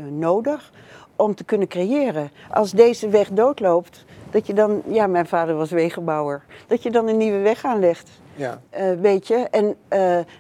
nodig 0.09 0.73
om 1.16 1.35
te 1.35 1.44
kunnen 1.44 1.68
creëren. 1.68 2.30
Als 2.50 2.70
deze 2.70 3.09
weg 3.09 3.28
doodloopt, 3.28 4.04
dat 4.30 4.47
je 4.47 4.54
dan, 4.54 4.82
ja, 4.87 5.06
mijn 5.06 5.26
vader 5.26 5.54
was 5.54 5.70
wegenbouwer, 5.70 6.44
dat 6.66 6.82
je 6.82 6.90
dan 6.90 7.09
een 7.09 7.16
nieuwe 7.16 7.38
weg 7.38 7.64
aanlegt. 7.64 8.11
Ja. 8.35 8.61
Weet 9.00 9.26
je, 9.26 9.35
en 9.35 9.76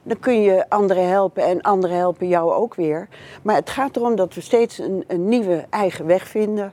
dan 0.02 0.18
kun 0.20 0.42
je 0.42 0.68
anderen 0.68 1.08
helpen 1.08 1.44
en 1.44 1.60
anderen 1.60 1.96
helpen 1.96 2.28
jou 2.28 2.52
ook 2.52 2.74
weer. 2.74 3.08
Maar 3.42 3.54
het 3.54 3.70
gaat 3.70 3.96
erom 3.96 4.16
dat 4.16 4.34
we 4.34 4.40
steeds 4.40 4.78
een, 4.78 5.04
een 5.06 5.28
nieuwe 5.28 5.66
eigen 5.70 6.06
weg 6.06 6.28
vinden. 6.28 6.72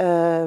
Uh, 0.00 0.40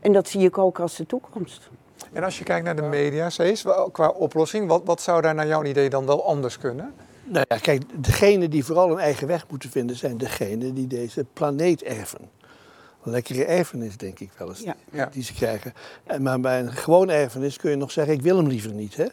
en 0.00 0.12
dat 0.12 0.28
zie 0.28 0.46
ik 0.46 0.58
ook 0.58 0.80
als 0.80 0.96
de 0.96 1.06
toekomst. 1.06 1.70
En 2.16 2.24
als 2.24 2.38
je 2.38 2.44
kijkt 2.44 2.64
naar 2.64 2.76
de 2.76 2.82
media, 2.82 3.30
Cees, 3.30 3.64
qua 3.92 4.08
oplossing, 4.08 4.68
wat, 4.68 4.82
wat 4.84 5.00
zou 5.00 5.22
daar 5.22 5.34
naar 5.34 5.46
jouw 5.46 5.64
idee 5.64 5.90
dan 5.90 6.06
wel 6.06 6.26
anders 6.26 6.58
kunnen? 6.58 6.94
Nou 7.24 7.44
ja, 7.48 7.58
kijk, 7.58 7.82
degenen 8.04 8.50
die 8.50 8.64
vooral 8.64 8.90
een 8.90 8.98
eigen 8.98 9.26
weg 9.26 9.44
moeten 9.48 9.70
vinden, 9.70 9.96
zijn 9.96 10.18
degenen 10.18 10.74
die 10.74 10.86
deze 10.86 11.26
planeet 11.32 11.82
erven 11.82 12.30
lekkere 13.10 13.44
erfenis, 13.44 13.96
denk 13.96 14.20
ik 14.20 14.30
wel 14.38 14.48
eens, 14.48 14.64
ja. 14.90 15.08
die 15.10 15.22
ze 15.22 15.34
krijgen. 15.34 15.72
En, 16.04 16.22
maar 16.22 16.40
bij 16.40 16.60
een 16.60 16.72
gewone 16.72 17.12
erfenis 17.12 17.56
kun 17.56 17.70
je 17.70 17.76
nog 17.76 17.90
zeggen, 17.90 18.14
ik 18.14 18.22
wil 18.22 18.36
hem 18.36 18.46
liever 18.46 18.72
niet. 18.72 18.96
Hè? 18.96 19.06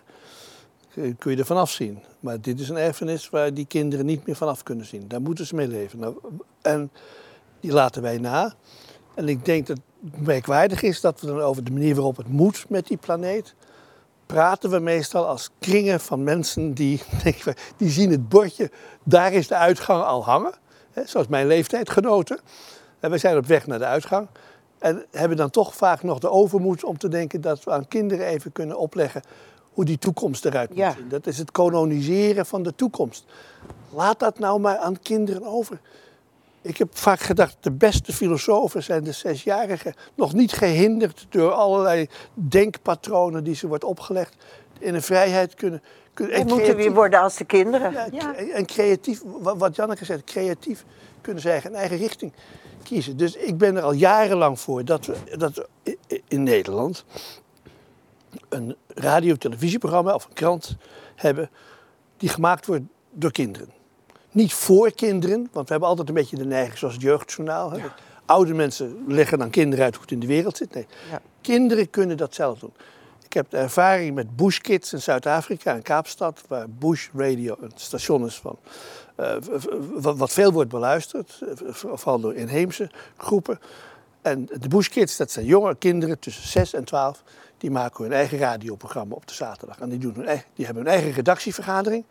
Kun 1.17 1.31
je 1.31 1.37
er 1.37 1.45
vanaf 1.45 1.71
zien. 1.71 1.99
Maar 2.19 2.41
dit 2.41 2.59
is 2.59 2.69
een 2.69 2.77
erfenis 2.77 3.29
waar 3.29 3.53
die 3.53 3.65
kinderen 3.65 4.05
niet 4.05 4.25
meer 4.25 4.35
vanaf 4.35 4.63
kunnen 4.63 4.85
zien. 4.85 5.07
Daar 5.07 5.21
moeten 5.21 5.45
ze 5.45 5.55
mee 5.55 5.67
leven. 5.67 5.99
Nou, 5.99 6.15
en 6.61 6.91
die 7.59 7.71
laten 7.71 8.01
wij 8.01 8.17
na. 8.17 8.53
En 9.13 9.27
ik 9.27 9.45
denk 9.45 9.67
dat 9.67 9.77
het 10.03 10.25
merkwaardig 10.25 10.81
is 10.81 11.01
dat 11.01 11.21
we 11.21 11.27
dan 11.27 11.41
over 11.41 11.63
de 11.63 11.71
manier 11.71 11.95
waarop 11.95 12.17
het 12.17 12.27
moet 12.27 12.65
met 12.69 12.87
die 12.87 12.97
planeet 12.97 13.55
praten 14.25 14.69
we 14.69 14.79
meestal 14.79 15.27
als 15.27 15.49
kringen 15.59 15.99
van 15.99 16.23
mensen 16.23 16.73
die, 16.73 17.01
die 17.77 17.89
zien 17.89 18.11
het 18.11 18.29
bordje, 18.29 18.71
daar 19.03 19.33
is 19.33 19.47
de 19.47 19.55
uitgang 19.55 20.03
al 20.03 20.23
hangen. 20.23 20.53
Zoals 21.05 21.27
mijn 21.27 21.47
leeftijdgenoten. 21.47 22.39
En 22.99 23.11
we 23.11 23.17
zijn 23.17 23.37
op 23.37 23.45
weg 23.45 23.67
naar 23.67 23.79
de 23.79 23.85
uitgang. 23.85 24.27
En 24.79 25.05
hebben 25.11 25.37
dan 25.37 25.49
toch 25.49 25.75
vaak 25.75 26.03
nog 26.03 26.19
de 26.19 26.29
overmoed 26.29 26.83
om 26.83 26.97
te 26.97 27.07
denken 27.07 27.41
dat 27.41 27.63
we 27.63 27.71
aan 27.71 27.87
kinderen 27.87 28.25
even 28.25 28.51
kunnen 28.51 28.77
opleggen 28.77 29.21
hoe 29.71 29.85
die 29.85 29.97
toekomst 29.97 30.45
eruit 30.45 30.75
moet 30.75 30.93
zien. 30.97 31.09
Dat 31.09 31.27
is 31.27 31.37
het 31.37 31.51
koloniseren 31.51 32.45
van 32.45 32.63
de 32.63 32.75
toekomst. 32.75 33.25
Laat 33.89 34.19
dat 34.19 34.39
nou 34.39 34.59
maar 34.59 34.77
aan 34.77 34.99
kinderen 34.99 35.45
over. 35.45 35.79
Ik 36.63 36.77
heb 36.77 36.97
vaak 36.97 37.19
gedacht, 37.19 37.57
de 37.59 37.71
beste 37.71 38.13
filosofen 38.13 38.83
zijn 38.83 39.03
de 39.03 39.11
zesjarigen. 39.11 39.93
Nog 40.15 40.33
niet 40.33 40.51
gehinderd 40.51 41.25
door 41.29 41.51
allerlei 41.51 42.07
denkpatronen 42.33 43.43
die 43.43 43.55
ze 43.55 43.67
wordt 43.67 43.83
opgelegd. 43.83 44.35
In 44.79 44.95
een 44.95 45.01
vrijheid 45.01 45.53
kunnen... 45.53 45.83
kunnen 46.13 46.35
en 46.35 46.47
moeten 46.47 46.75
weer 46.75 46.93
worden 46.93 47.19
als 47.19 47.37
de 47.37 47.45
kinderen. 47.45 47.91
Ja, 48.11 48.35
En 48.35 48.65
creatief, 48.65 49.21
wat 49.41 49.75
Janneke 49.75 50.05
zegt, 50.05 50.23
creatief 50.23 50.85
kunnen 51.21 51.41
ze 51.41 51.49
eigen, 51.49 51.69
een 51.69 51.75
eigen 51.75 51.97
richting 51.97 52.33
kiezen. 52.83 53.17
Dus 53.17 53.35
ik 53.35 53.57
ben 53.57 53.75
er 53.75 53.83
al 53.83 53.93
jarenlang 53.93 54.59
voor 54.59 54.85
dat 54.85 55.05
we, 55.05 55.37
dat 55.37 55.53
we 55.55 55.97
in 56.27 56.43
Nederland 56.43 57.05
een 58.49 58.75
radio-televisieprogramma 58.87 60.13
of 60.13 60.25
een 60.25 60.33
krant 60.33 60.75
hebben 61.15 61.49
die 62.17 62.29
gemaakt 62.29 62.65
wordt 62.65 62.83
door 63.11 63.31
kinderen. 63.31 63.69
Niet 64.33 64.53
voor 64.53 64.91
kinderen, 64.91 65.49
want 65.51 65.65
we 65.65 65.71
hebben 65.71 65.89
altijd 65.89 66.07
een 66.07 66.13
beetje 66.13 66.35
de 66.35 66.45
neiging, 66.45 66.77
zoals 66.77 66.93
het 66.93 67.03
jeugdjournaal. 67.03 67.73
Oude 68.25 68.53
mensen 68.53 69.03
leggen 69.07 69.39
dan 69.39 69.49
kinderen 69.49 69.85
uit 69.85 69.93
hoe 69.93 70.03
het 70.03 70.11
in 70.11 70.19
de 70.19 70.27
wereld 70.27 70.57
zit. 70.57 70.73
Nee, 70.73 70.87
ja. 71.11 71.21
kinderen 71.41 71.89
kunnen 71.89 72.17
dat 72.17 72.35
zelf 72.35 72.59
doen. 72.59 72.73
Ik 73.25 73.33
heb 73.33 73.49
de 73.49 73.57
ervaring 73.57 74.15
met 74.15 74.35
Bush 74.35 74.57
Kids 74.57 74.93
in 74.93 75.01
Zuid-Afrika, 75.01 75.73
in 75.73 75.81
Kaapstad, 75.81 76.43
waar 76.47 76.69
Bush 76.69 77.07
Radio 77.13 77.57
een 77.61 77.71
station 77.75 78.25
is 78.25 78.35
van 78.35 78.57
uh, 79.19 79.35
wat 80.15 80.31
veel 80.31 80.51
wordt 80.51 80.69
beluisterd, 80.69 81.41
eh, 81.41 81.73
vooral 81.73 82.19
door 82.19 82.33
inheemse 82.35 82.89
groepen. 83.17 83.59
En 84.21 84.45
de 84.45 84.67
Bush 84.67 84.87
Kids, 84.87 85.17
dat 85.17 85.31
zijn 85.31 85.45
jonge 85.45 85.75
kinderen 85.75 86.19
tussen 86.19 86.47
6 86.47 86.73
en 86.73 86.83
12, 86.83 87.23
die 87.57 87.71
maken 87.71 88.03
hun 88.03 88.13
eigen 88.13 88.37
radioprogramma 88.37 89.15
op 89.15 89.27
de 89.27 89.33
zaterdag. 89.33 89.79
En 89.79 89.89
die, 89.89 89.99
doen 89.99 90.13
hun 90.15 90.27
eigen, 90.27 90.45
die 90.53 90.65
hebben 90.65 90.83
hun 90.83 90.93
eigen 90.93 91.11
redactievergadering 91.11 92.05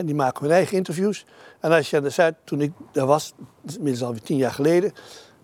en 0.00 0.06
die 0.06 0.14
maken 0.14 0.42
hun 0.42 0.54
eigen 0.54 0.76
interviews. 0.76 1.26
En 1.60 1.70
als 1.70 1.90
je 1.90 1.96
aan 1.96 2.02
de 2.02 2.10
Zuid, 2.10 2.34
toen 2.44 2.60
ik 2.60 2.72
daar 2.92 3.06
was, 3.06 3.34
inmiddels 3.74 4.02
alweer 4.02 4.22
tien 4.22 4.36
jaar 4.36 4.52
geleden, 4.52 4.92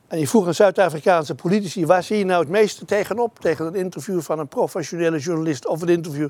en 0.08 0.18
je 0.18 0.28
vroeg 0.28 0.46
aan 0.46 0.54
Zuid-Afrikaanse 0.54 1.34
politici, 1.34 1.86
waar 1.86 2.02
zie 2.02 2.18
je 2.18 2.24
nou 2.24 2.40
het 2.40 2.48
meeste 2.48 2.84
tegenop? 2.84 3.38
Tegen 3.40 3.66
een 3.66 3.74
interview 3.74 4.20
van 4.20 4.38
een 4.38 4.48
professionele 4.48 5.18
journalist 5.18 5.66
of 5.66 5.82
een 5.82 5.88
interview 5.88 6.28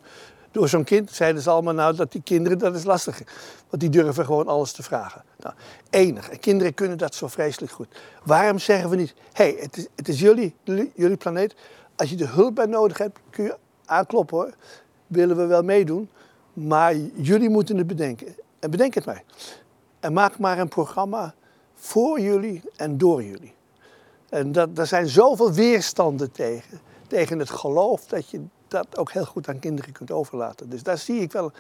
door 0.51 0.69
zo'n 0.69 0.85
kind, 0.85 1.11
zeiden 1.11 1.43
ze 1.43 1.51
allemaal 1.51 1.75
nou 1.75 1.97
dat 1.97 2.13
die 2.13 2.23
kinderen, 2.23 2.59
dat 2.59 2.75
is 2.75 2.85
lastig. 2.85 3.23
Want 3.69 3.83
die 3.83 3.91
durven 3.91 4.25
gewoon 4.25 4.47
alles 4.47 4.73
te 4.73 4.83
vragen. 4.83 5.25
Nou, 5.39 5.55
enig. 5.91 6.29
En 6.29 6.39
kinderen 6.39 6.75
kunnen 6.75 6.99
dat 6.99 7.15
zo 7.15 7.29
vreselijk 7.29 7.73
goed. 7.73 7.89
Waarom 8.25 8.59
zeggen 8.59 8.91
we 8.91 8.97
niet, 8.97 9.15
hé, 9.33 9.45
hey, 9.45 9.57
het, 9.61 9.77
is, 9.77 9.87
het 9.97 10.09
is 10.09 10.21
jullie, 10.21 10.55
jullie 10.95 11.17
planeet. 11.17 11.55
Als 11.97 12.11
je 12.11 12.17
er 12.17 12.35
hulp 12.35 12.55
bij 12.55 12.67
nodig 12.67 12.99
hebt, 12.99 13.19
kun 13.31 13.45
je 13.45 13.57
aankloppen 13.85 14.37
hoor. 14.37 14.55
Willen 15.07 15.37
we 15.37 15.47
wel 15.47 15.63
meedoen. 15.63 16.11
Maar 16.57 16.97
jullie 17.15 17.49
moeten 17.49 17.77
het 17.77 17.87
bedenken. 17.87 18.35
En 18.59 18.71
bedenk 18.71 18.95
het 18.95 19.05
maar. 19.05 19.23
En 20.01 20.13
maak 20.13 20.39
maar 20.39 20.59
een 20.59 20.69
programma 20.69 21.35
voor 21.75 22.21
jullie 22.21 22.63
en 22.77 22.99
door 22.99 23.23
jullie. 23.23 23.55
En 24.29 24.53
dat, 24.53 24.77
daar 24.77 24.87
zijn 24.87 25.09
zoveel 25.09 25.53
weerstanden 25.53 26.33
tegen. 26.33 26.81
Tegen 27.07 27.39
het 27.39 27.51
geloof 27.51 28.07
dat 28.07 28.31
je 28.31 28.41
dat 28.69 28.99
ook 28.99 29.13
heel 29.13 29.25
goed 29.25 29.49
aan 29.49 29.59
kinderen 29.59 29.93
kunt 29.93 30.11
overlaten. 30.11 30.69
Dus 30.69 30.83
daar 30.83 30.99
zie 30.99 31.21
ik 31.21 31.33
wel 31.33 31.53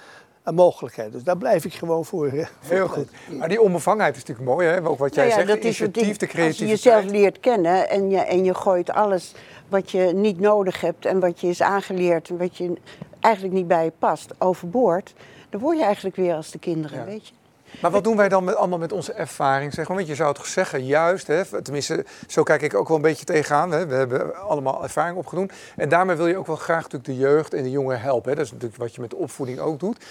een 0.46 0.54
mogelijkheid. 0.54 1.12
Dus 1.12 1.22
daar 1.22 1.36
blijf 1.36 1.64
ik 1.64 1.74
gewoon 1.74 2.04
voor. 2.04 2.30
Heel 2.60 2.88
goed. 2.88 3.08
Maar 3.38 3.48
die 3.48 3.60
onbevangenheid 3.60 4.16
is 4.16 4.24
natuurlijk 4.24 4.48
mooi, 4.48 4.66
hè? 4.66 4.86
Ook 4.88 4.98
wat 4.98 5.14
jij 5.14 5.28
nou 5.28 5.40
ja, 5.40 5.46
zegt, 5.46 5.62
dat 5.62 5.70
is 5.70 5.80
initiatief, 5.80 6.16
de 6.16 6.26
creativiteit. 6.26 6.48
Als 6.48 6.82
je 6.82 6.90
jezelf 6.90 7.04
leert 7.04 7.40
kennen 7.40 7.88
en 7.88 8.10
je, 8.10 8.18
en 8.18 8.44
je 8.44 8.54
gooit 8.54 8.90
alles 8.90 9.34
wat 9.68 9.90
je 9.90 10.12
niet 10.14 10.40
nodig 10.40 10.80
hebt... 10.80 11.06
en 11.06 11.20
wat 11.20 11.40
je 11.40 11.48
is 11.48 11.62
aangeleerd 11.62 12.28
en 12.28 12.38
wat 12.38 12.56
je 12.56 12.72
eigenlijk 13.20 13.54
niet 13.54 13.68
bij 13.68 13.84
je 13.84 13.92
past 13.98 14.34
overboord... 14.38 15.14
dan 15.50 15.60
word 15.60 15.78
je 15.78 15.84
eigenlijk 15.84 16.16
weer 16.16 16.34
als 16.34 16.50
de 16.50 16.58
kinderen, 16.58 17.04
weet 17.04 17.28
je. 17.28 17.34
Maar 17.80 17.90
wat 17.90 18.04
doen 18.04 18.16
wij 18.16 18.28
dan 18.28 18.56
allemaal 18.56 18.78
met 18.78 18.92
onze 18.92 19.12
ervaring? 19.12 19.74
Zeg 19.74 19.88
maar? 19.88 19.96
Want 19.96 20.08
je 20.08 20.14
zou 20.14 20.28
het 20.28 20.46
zeggen, 20.46 20.84
juist, 20.84 21.26
hè, 21.26 21.62
tenminste, 21.62 22.04
zo 22.26 22.42
kijk 22.42 22.62
ik 22.62 22.74
ook 22.74 22.88
wel 22.88 22.96
een 22.96 23.02
beetje 23.02 23.24
tegenaan. 23.24 23.70
Hè. 23.70 23.86
We 23.86 23.94
hebben 23.94 24.34
allemaal 24.40 24.82
ervaring 24.82 25.16
opgedaan. 25.16 25.48
En 25.76 25.88
daarmee 25.88 26.16
wil 26.16 26.26
je 26.26 26.36
ook 26.36 26.46
wel 26.46 26.56
graag 26.56 26.82
natuurlijk 26.82 27.04
de 27.04 27.16
jeugd 27.16 27.54
en 27.54 27.62
de 27.62 27.70
jongeren 27.70 28.00
helpen. 28.00 28.30
Hè. 28.30 28.36
Dat 28.36 28.44
is 28.44 28.52
natuurlijk 28.52 28.80
wat 28.80 28.94
je 28.94 29.00
met 29.00 29.14
opvoeding 29.14 29.58
ook 29.58 29.80
doet. 29.80 30.04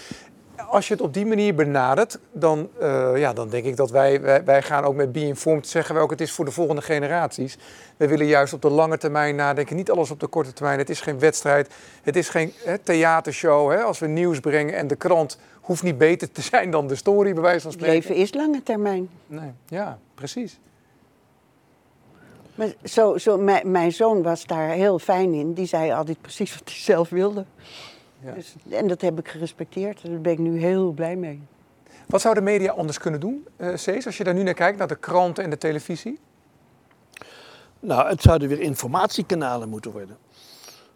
Als 0.69 0.88
je 0.88 0.93
het 0.93 1.03
op 1.03 1.13
die 1.13 1.25
manier 1.25 1.55
benadert, 1.55 2.19
dan, 2.31 2.69
uh, 2.81 3.12
ja, 3.15 3.33
dan 3.33 3.50
denk 3.50 3.65
ik 3.65 3.75
dat 3.75 3.91
wij, 3.91 4.21
wij, 4.21 4.43
wij, 4.43 4.62
gaan 4.62 4.83
ook 4.83 4.95
met 4.95 5.12
Be 5.12 5.19
Informed 5.19 5.67
zeggen 5.67 5.95
we 5.95 6.01
ook, 6.01 6.09
het 6.09 6.21
is 6.21 6.31
voor 6.31 6.45
de 6.45 6.51
volgende 6.51 6.81
generaties. 6.81 7.57
We 7.97 8.07
willen 8.07 8.25
juist 8.25 8.53
op 8.53 8.62
de 8.62 8.69
lange 8.69 8.97
termijn 8.97 9.35
nadenken, 9.35 9.75
niet 9.75 9.91
alles 9.91 10.12
op 10.12 10.19
de 10.19 10.27
korte 10.27 10.53
termijn. 10.53 10.79
Het 10.79 10.89
is 10.89 11.01
geen 11.01 11.19
wedstrijd, 11.19 11.74
het 12.01 12.15
is 12.15 12.29
geen 12.29 12.53
hè, 12.63 12.77
theatershow. 12.77 13.71
Hè, 13.71 13.81
als 13.81 14.00
we 14.00 14.07
nieuws 14.07 14.39
brengen 14.39 14.75
en 14.75 14.88
de 14.88 14.95
krant 14.95 15.39
hoeft 15.62 15.83
niet 15.83 15.97
beter 15.97 16.31
te 16.31 16.41
zijn 16.41 16.71
dan 16.71 16.88
de 16.88 16.95
story, 16.95 17.33
bij 17.33 17.41
wijze 17.41 17.62
van 17.62 17.71
spreken. 17.71 17.95
Leven 17.95 18.15
is 18.15 18.33
lange 18.33 18.63
termijn. 18.63 19.09
Nee, 19.27 19.51
ja, 19.67 20.00
precies. 20.15 20.59
Maar 22.55 22.74
zo, 22.83 23.17
zo, 23.17 23.38
mijn, 23.38 23.71
mijn 23.71 23.91
zoon 23.91 24.21
was 24.21 24.45
daar 24.45 24.69
heel 24.69 25.00
fijn 25.00 25.33
in. 25.33 25.53
Die 25.53 25.65
zei 25.65 25.91
altijd 25.91 26.21
precies 26.21 26.53
wat 26.53 26.69
hij 26.69 26.77
zelf 26.77 27.09
wilde. 27.09 27.45
Ja. 28.25 28.32
Dus, 28.32 28.55
en 28.70 28.88
dat 28.88 29.01
heb 29.01 29.20
ik 29.20 29.27
gerespecteerd. 29.27 30.01
Daar 30.05 30.22
ben 30.22 30.32
ik 30.32 30.39
nu 30.39 30.60
heel 30.60 30.91
blij 30.91 31.15
mee. 31.15 31.41
Wat 32.08 32.22
zou 32.22 32.34
de 32.34 32.41
media 32.41 32.72
anders 32.72 32.98
kunnen 32.98 33.20
doen, 33.20 33.48
uh, 33.58 33.75
Cees, 33.75 34.05
als 34.05 34.17
je 34.17 34.24
daar 34.24 34.34
nu 34.34 34.44
naar 34.44 34.53
kijkt, 34.53 34.77
naar 34.77 34.88
de 34.88 34.96
kranten 34.96 35.44
en 35.44 35.50
de 35.50 35.58
televisie? 35.58 36.20
Nou, 37.79 38.10
het 38.10 38.22
zouden 38.22 38.48
weer 38.48 38.60
informatiekanalen 38.60 39.70
moeten 39.70 39.91
worden. 39.91 40.17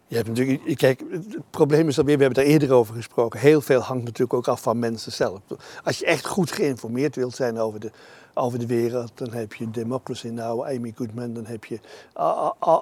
Je 0.06 0.16
hebt 0.16 0.28
natuurlijk, 0.28 0.76
kijk, 0.76 1.02
het 1.10 1.50
probleem 1.50 1.88
is 1.88 1.98
alweer, 1.98 2.16
we 2.16 2.22
hebben 2.22 2.44
daar 2.44 2.52
eerder 2.52 2.72
over 2.72 2.94
gesproken, 2.94 3.40
heel 3.40 3.60
veel 3.60 3.80
hangt 3.80 4.04
natuurlijk 4.04 4.34
ook 4.34 4.48
af 4.48 4.62
van 4.62 4.78
mensen 4.78 5.12
zelf. 5.12 5.40
Als 5.84 5.98
je 5.98 6.06
echt 6.06 6.26
goed 6.26 6.52
geïnformeerd 6.52 7.16
wilt 7.16 7.34
zijn 7.34 7.58
over 7.58 7.80
de, 7.80 7.90
over 8.34 8.58
de 8.58 8.66
wereld, 8.66 9.10
dan 9.14 9.32
heb 9.32 9.54
je 9.54 9.70
Democracy 9.70 10.28
Now, 10.28 10.64
Amy 10.64 10.92
Goodman, 10.96 11.32
dan 11.32 11.46
heb 11.46 11.64
je 11.64 11.80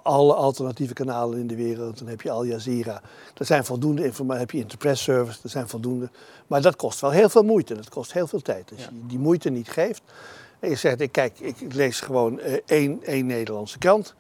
alle 0.02 0.34
alternatieve 0.34 0.92
kanalen 0.92 1.38
in 1.38 1.46
de 1.46 1.56
wereld, 1.56 1.98
dan 1.98 2.08
heb 2.08 2.20
je 2.20 2.30
Al 2.30 2.44
Jazeera. 2.44 3.00
Er 3.36 3.44
zijn 3.44 3.64
voldoende 3.64 4.04
informatie, 4.04 4.40
heb 4.40 4.50
je 4.50 4.58
Interpress 4.58 5.02
Service, 5.02 5.38
er 5.42 5.50
zijn 5.50 5.68
voldoende. 5.68 6.10
Maar 6.46 6.62
dat 6.62 6.76
kost 6.76 7.00
wel 7.00 7.10
heel 7.10 7.28
veel 7.28 7.44
moeite, 7.44 7.74
dat 7.74 7.88
kost 7.88 8.12
heel 8.12 8.26
veel 8.26 8.42
tijd. 8.42 8.70
Als 8.74 8.84
je 8.84 8.90
die 9.06 9.18
moeite 9.18 9.50
niet 9.50 9.68
geeft, 9.68 10.02
en 10.60 10.68
je 10.68 10.76
zegt, 10.76 11.00
ik, 11.00 11.12
kijk, 11.12 11.38
ik 11.40 11.56
lees 11.72 12.00
gewoon 12.00 12.40
eh, 12.40 12.54
één, 12.66 13.02
één 13.04 13.26
Nederlandse 13.26 13.78
krant, 13.78 14.14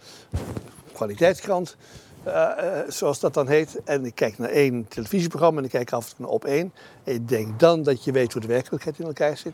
kwaliteitskrant. 0.92 1.76
Uh, 2.26 2.50
zoals 2.88 3.20
dat 3.20 3.34
dan 3.34 3.48
heet. 3.48 3.80
En 3.84 4.04
ik 4.04 4.14
kijk 4.14 4.38
naar 4.38 4.48
één 4.48 4.88
televisieprogramma 4.88 5.58
en 5.58 5.64
ik 5.64 5.70
kijk 5.70 5.92
af 5.92 6.10
en 6.10 6.16
toe 6.16 6.26
op 6.26 6.44
één. 6.44 6.72
En 7.04 7.14
ik 7.14 7.28
denk 7.28 7.60
dan 7.60 7.82
dat 7.82 8.04
je 8.04 8.12
weet 8.12 8.32
hoe 8.32 8.42
de 8.42 8.48
werkelijkheid 8.48 8.98
in 8.98 9.06
elkaar 9.06 9.36
zit. 9.36 9.52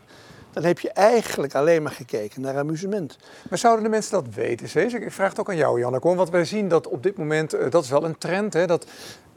Dan 0.55 0.63
heb 0.63 0.79
je 0.79 0.91
eigenlijk 0.91 1.55
alleen 1.55 1.83
maar 1.83 1.91
gekeken 1.91 2.41
naar 2.41 2.57
amusement. 2.57 3.17
Maar 3.49 3.57
zouden 3.57 3.83
de 3.83 3.89
mensen 3.89 4.11
dat 4.11 4.33
weten, 4.33 4.69
Cees? 4.69 4.93
Ik 4.93 5.11
vraag 5.11 5.29
het 5.29 5.39
ook 5.39 5.49
aan 5.49 5.55
jou, 5.55 5.79
Janneke. 5.79 6.15
Want 6.15 6.29
wij 6.29 6.45
zien 6.45 6.67
dat 6.67 6.87
op 6.87 7.03
dit 7.03 7.17
moment, 7.17 7.55
uh, 7.55 7.69
dat 7.69 7.83
is 7.83 7.89
wel 7.89 8.03
een 8.03 8.17
trend, 8.17 8.53
hè, 8.53 8.67
dat 8.67 8.85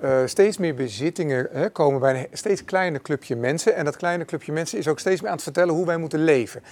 uh, 0.04 0.18
steeds 0.24 0.58
meer 0.58 0.74
bezittingen 0.74 1.48
hè, 1.52 1.70
komen 1.70 2.00
bij 2.00 2.18
een 2.18 2.26
steeds 2.32 2.64
kleiner 2.64 3.00
clubje 3.00 3.36
mensen. 3.36 3.74
En 3.74 3.84
dat 3.84 3.96
kleine 3.96 4.24
clubje 4.24 4.52
mensen 4.52 4.78
is 4.78 4.88
ook 4.88 4.98
steeds 4.98 5.20
meer 5.20 5.30
aan 5.30 5.36
het 5.36 5.44
vertellen 5.44 5.74
hoe 5.74 5.86
wij 5.86 5.96
moeten 5.96 6.24
leven. 6.24 6.62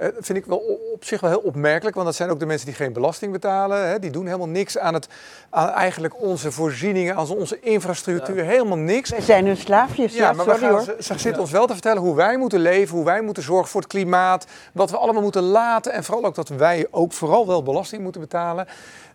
Uh, 0.00 0.04
dat 0.04 0.14
vind 0.20 0.38
ik 0.38 0.44
wel 0.44 0.58
op 0.92 1.04
zich 1.04 1.20
wel 1.20 1.30
heel 1.30 1.40
opmerkelijk, 1.40 1.94
want 1.94 2.06
dat 2.06 2.16
zijn 2.16 2.30
ook 2.30 2.38
de 2.38 2.46
mensen 2.46 2.66
die 2.66 2.76
geen 2.76 2.92
belasting 2.92 3.32
betalen. 3.32 3.88
Hè, 3.88 3.98
die 3.98 4.10
doen 4.10 4.26
helemaal 4.26 4.48
niks 4.48 4.78
aan, 4.78 4.94
het, 4.94 5.08
aan 5.50 5.68
eigenlijk 5.68 6.20
onze 6.20 6.52
voorzieningen, 6.52 7.16
aan 7.16 7.28
onze 7.28 7.60
infrastructuur, 7.60 8.44
helemaal 8.44 8.78
niks. 8.78 9.10
Wij 9.10 9.20
zijn 9.20 9.46
hun 9.46 9.56
slaafjes, 9.56 10.14
ja, 10.14 10.32
maar 10.32 10.44
sorry, 10.44 10.60
gaan, 10.60 10.82
ze, 10.82 10.96
ze 10.98 11.18
zitten 11.18 11.42
ons 11.42 11.50
wel 11.50 11.66
te 11.66 11.72
vertellen 11.72 12.02
hoe 12.02 12.14
wij 12.14 12.36
moeten 12.36 12.60
leven, 12.60 12.96
hoe 12.96 13.04
wij 13.04 13.22
moeten 13.22 13.42
zorgen 13.42 13.68
voor 13.68 13.80
het 13.80 13.90
klimaat, 13.90 14.46
wat 14.72 14.90
we 14.90 14.96
allemaal 14.96 15.22
moeten 15.22 15.42
laten. 15.42 15.92
En 15.92 16.04
vooral 16.04 16.24
ook 16.24 16.34
dat 16.34 16.48
wij 16.48 16.86
ook 16.90 17.12
vooral 17.12 17.46
wel 17.46 17.62
belasting 17.62 18.02
moeten 18.02 18.20
betalen. 18.20 18.66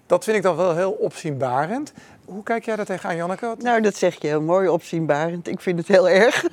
Dat 0.08 0.24
vind 0.24 0.38
ik 0.38 0.44
dan 0.44 0.56
wel 0.56 0.76
heel 0.76 0.92
opzienbarend. 0.92 1.94
Hoe 2.28 2.44
kijk 2.44 2.66
jij 2.66 2.76
daar 2.76 2.86
tegenaan, 2.86 3.16
Janneke? 3.16 3.56
Nou, 3.60 3.82
dat 3.82 3.96
zeg 3.96 4.22
je 4.22 4.28
heel 4.28 4.42
mooi, 4.42 4.68
opzienbarend. 4.68 5.48
Ik 5.48 5.62
vind 5.62 5.78
het 5.78 5.88
heel 5.88 6.10
erg. 6.24 6.46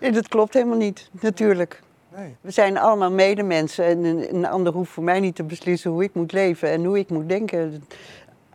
en 0.00 0.12
dat 0.12 0.28
klopt 0.28 0.54
helemaal 0.54 0.76
niet, 0.76 1.10
natuurlijk. 1.20 1.82
Nee. 2.16 2.36
We 2.40 2.50
zijn 2.50 2.78
allemaal 2.78 3.10
medemensen 3.10 3.84
en 3.84 4.04
een, 4.04 4.34
een 4.34 4.46
ander 4.46 4.72
hoeft 4.72 4.90
voor 4.90 5.02
mij 5.02 5.20
niet 5.20 5.34
te 5.34 5.42
beslissen 5.42 5.90
hoe 5.90 6.02
ik 6.02 6.14
moet 6.14 6.32
leven 6.32 6.68
en 6.68 6.84
hoe 6.84 6.98
ik 6.98 7.10
moet 7.10 7.28
denken. 7.28 7.84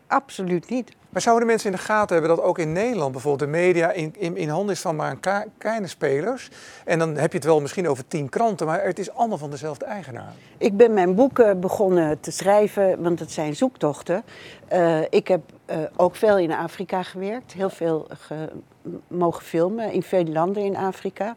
Absoluut 0.07 0.69
niet. 0.69 0.91
Maar 1.15 1.23
zouden 1.23 1.47
mensen 1.47 1.71
in 1.71 1.75
de 1.75 1.83
gaten 1.83 2.17
hebben 2.17 2.35
dat 2.35 2.45
ook 2.45 2.59
in 2.59 2.71
Nederland 2.71 3.11
bijvoorbeeld 3.11 3.51
de 3.51 3.57
media 3.57 3.91
in, 3.91 4.15
in, 4.17 4.37
in 4.37 4.49
handen 4.49 4.75
is 4.75 4.81
van 4.81 4.95
maar 4.95 5.11
een 5.11 5.49
kleine 5.57 5.87
spelers? 5.87 6.49
En 6.85 6.99
dan 6.99 7.15
heb 7.15 7.31
je 7.31 7.37
het 7.37 7.47
wel 7.47 7.61
misschien 7.61 7.87
over 7.87 8.07
tien 8.07 8.29
kranten, 8.29 8.65
maar 8.67 8.83
het 8.83 8.99
is 8.99 9.11
allemaal 9.11 9.37
van 9.37 9.49
dezelfde 9.49 9.85
eigenaar. 9.85 10.33
Ik 10.57 10.77
ben 10.77 10.93
mijn 10.93 11.15
boeken 11.15 11.59
begonnen 11.59 12.19
te 12.19 12.31
schrijven, 12.31 13.03
want 13.03 13.19
het 13.19 13.31
zijn 13.31 13.55
zoektochten. 13.55 14.23
Uh, 14.73 15.01
ik 15.09 15.27
heb 15.27 15.41
uh, 15.69 15.77
ook 15.95 16.15
veel 16.15 16.37
in 16.37 16.51
Afrika 16.51 17.03
gewerkt, 17.03 17.53
heel 17.53 17.69
veel 17.69 18.07
ge 18.09 18.49
mogen 19.07 19.43
filmen 19.43 19.91
in 19.91 20.03
veel 20.03 20.25
landen 20.25 20.63
in 20.63 20.75
Afrika. 20.75 21.35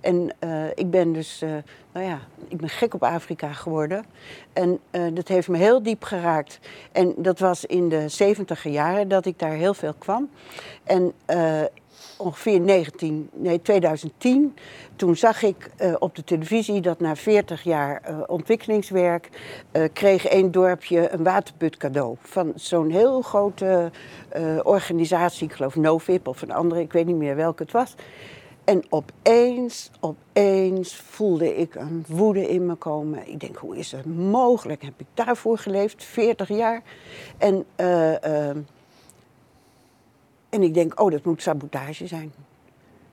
En 0.00 0.34
uh, 0.44 0.64
ik 0.74 0.90
ben 0.90 1.12
dus, 1.12 1.42
uh, 1.42 1.50
nou 1.92 2.06
ja, 2.06 2.18
ik 2.48 2.56
ben 2.56 2.68
gek 2.68 2.94
op 2.94 3.02
Afrika 3.02 3.52
geworden. 3.52 4.04
En 4.52 4.78
uh, 4.90 5.06
dat 5.12 5.28
heeft 5.28 5.48
me 5.48 5.56
heel 5.56 5.82
diep 5.82 6.02
geraakt. 6.04 6.58
En 6.92 7.14
dat 7.16 7.38
was 7.38 7.64
in 7.64 7.88
de 7.88 8.08
zeventiger 8.08 8.70
jaren 8.70 9.08
dat 9.08 9.26
ik 9.26 9.38
daar 9.38 9.52
heel 9.52 9.74
veel 9.74 9.94
kwam. 9.98 10.30
En 10.84 11.12
ongeveer 12.20 12.60
19, 12.60 13.30
nee, 13.32 13.62
2010, 13.62 14.56
toen 14.96 15.16
zag 15.16 15.42
ik 15.42 15.70
uh, 15.80 15.94
op 15.98 16.14
de 16.14 16.24
televisie 16.24 16.80
dat 16.80 17.00
na 17.00 17.16
40 17.16 17.62
jaar 17.62 18.02
uh, 18.10 18.18
ontwikkelingswerk 18.26 19.28
uh, 19.72 19.84
kreeg 19.92 20.26
één 20.26 20.50
dorpje 20.50 21.12
een 21.12 21.22
waterput 21.22 21.76
cadeau 21.76 22.16
van 22.20 22.52
zo'n 22.54 22.90
heel 22.90 23.22
grote 23.22 23.90
organisatie, 24.62 25.46
ik 25.46 25.52
geloof 25.52 25.76
Novip 25.76 26.28
of 26.28 26.42
een 26.42 26.52
andere, 26.52 26.80
ik 26.80 26.92
weet 26.92 27.06
niet 27.06 27.16
meer 27.16 27.36
welke 27.36 27.62
het 27.62 27.72
was. 27.72 27.94
En 28.64 28.82
opeens, 28.88 29.90
opeens 30.00 30.96
voelde 30.96 31.56
ik 31.56 31.74
een 31.74 32.04
woede 32.08 32.48
in 32.48 32.66
me 32.66 32.74
komen. 32.74 33.28
Ik 33.28 33.40
denk, 33.40 33.56
hoe 33.56 33.76
is 33.76 33.92
het 33.92 34.06
mogelijk? 34.16 34.82
Heb 34.82 34.92
ik 34.96 35.06
daarvoor 35.14 35.58
geleefd, 35.58 36.04
40 36.04 36.48
jaar? 36.48 36.82
En 37.38 37.66
en 40.50 40.62
ik 40.62 40.74
denk, 40.74 41.00
oh, 41.00 41.10
dat 41.10 41.24
moet 41.24 41.42
sabotage 41.42 42.06
zijn. 42.06 42.32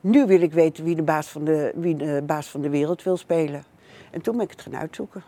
Nu 0.00 0.26
wil 0.26 0.40
ik 0.40 0.52
weten 0.52 0.84
wie 0.84 0.94
de 0.94 1.02
baas 1.02 1.28
van 1.28 1.44
de, 1.44 1.72
wie 1.74 1.96
de, 1.96 2.22
baas 2.26 2.48
van 2.48 2.60
de 2.60 2.68
wereld 2.68 3.02
wil 3.02 3.16
spelen. 3.16 3.64
En 4.10 4.20
toen 4.20 4.36
ben 4.36 4.44
ik 4.44 4.50
het 4.50 4.62
gaan 4.62 4.76
uitzoeken. 4.76 5.22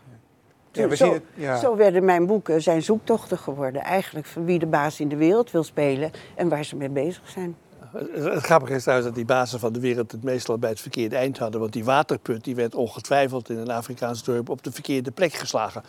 Ja, 0.71 0.87
we 0.87 0.95
zo, 0.95 1.05
zien 1.05 1.13
het, 1.13 1.23
ja. 1.33 1.57
zo 1.57 1.75
werden 1.75 2.05
mijn 2.05 2.25
boeken 2.25 2.61
zijn 2.61 2.81
zoektochten 2.81 3.37
geworden. 3.37 3.81
Eigenlijk 3.81 4.25
van 4.25 4.45
wie 4.45 4.59
de 4.59 4.65
baas 4.65 4.99
in 4.99 5.07
de 5.07 5.15
wereld 5.15 5.51
wil 5.51 5.63
spelen 5.63 6.11
en 6.35 6.49
waar 6.49 6.65
ze 6.65 6.75
mee 6.75 6.89
bezig 6.89 7.29
zijn. 7.29 7.55
Het 7.91 8.43
grappige 8.43 8.73
is 8.73 8.81
trouwens 8.81 9.07
dat 9.07 9.17
die 9.17 9.25
bazen 9.25 9.59
van 9.59 9.73
de 9.73 9.79
wereld 9.79 10.11
het 10.11 10.23
meestal 10.23 10.57
bij 10.57 10.69
het 10.69 10.79
verkeerde 10.79 11.15
eind 11.15 11.37
hadden. 11.37 11.59
Want 11.59 11.73
die 11.73 11.83
waterput 11.83 12.43
die 12.43 12.55
werd 12.55 12.75
ongetwijfeld 12.75 13.49
in 13.49 13.57
een 13.57 13.71
Afrikaans 13.71 14.23
dorp 14.23 14.49
op 14.49 14.63
de 14.63 14.71
verkeerde 14.71 15.11
plek 15.11 15.33
geslagen. 15.33 15.83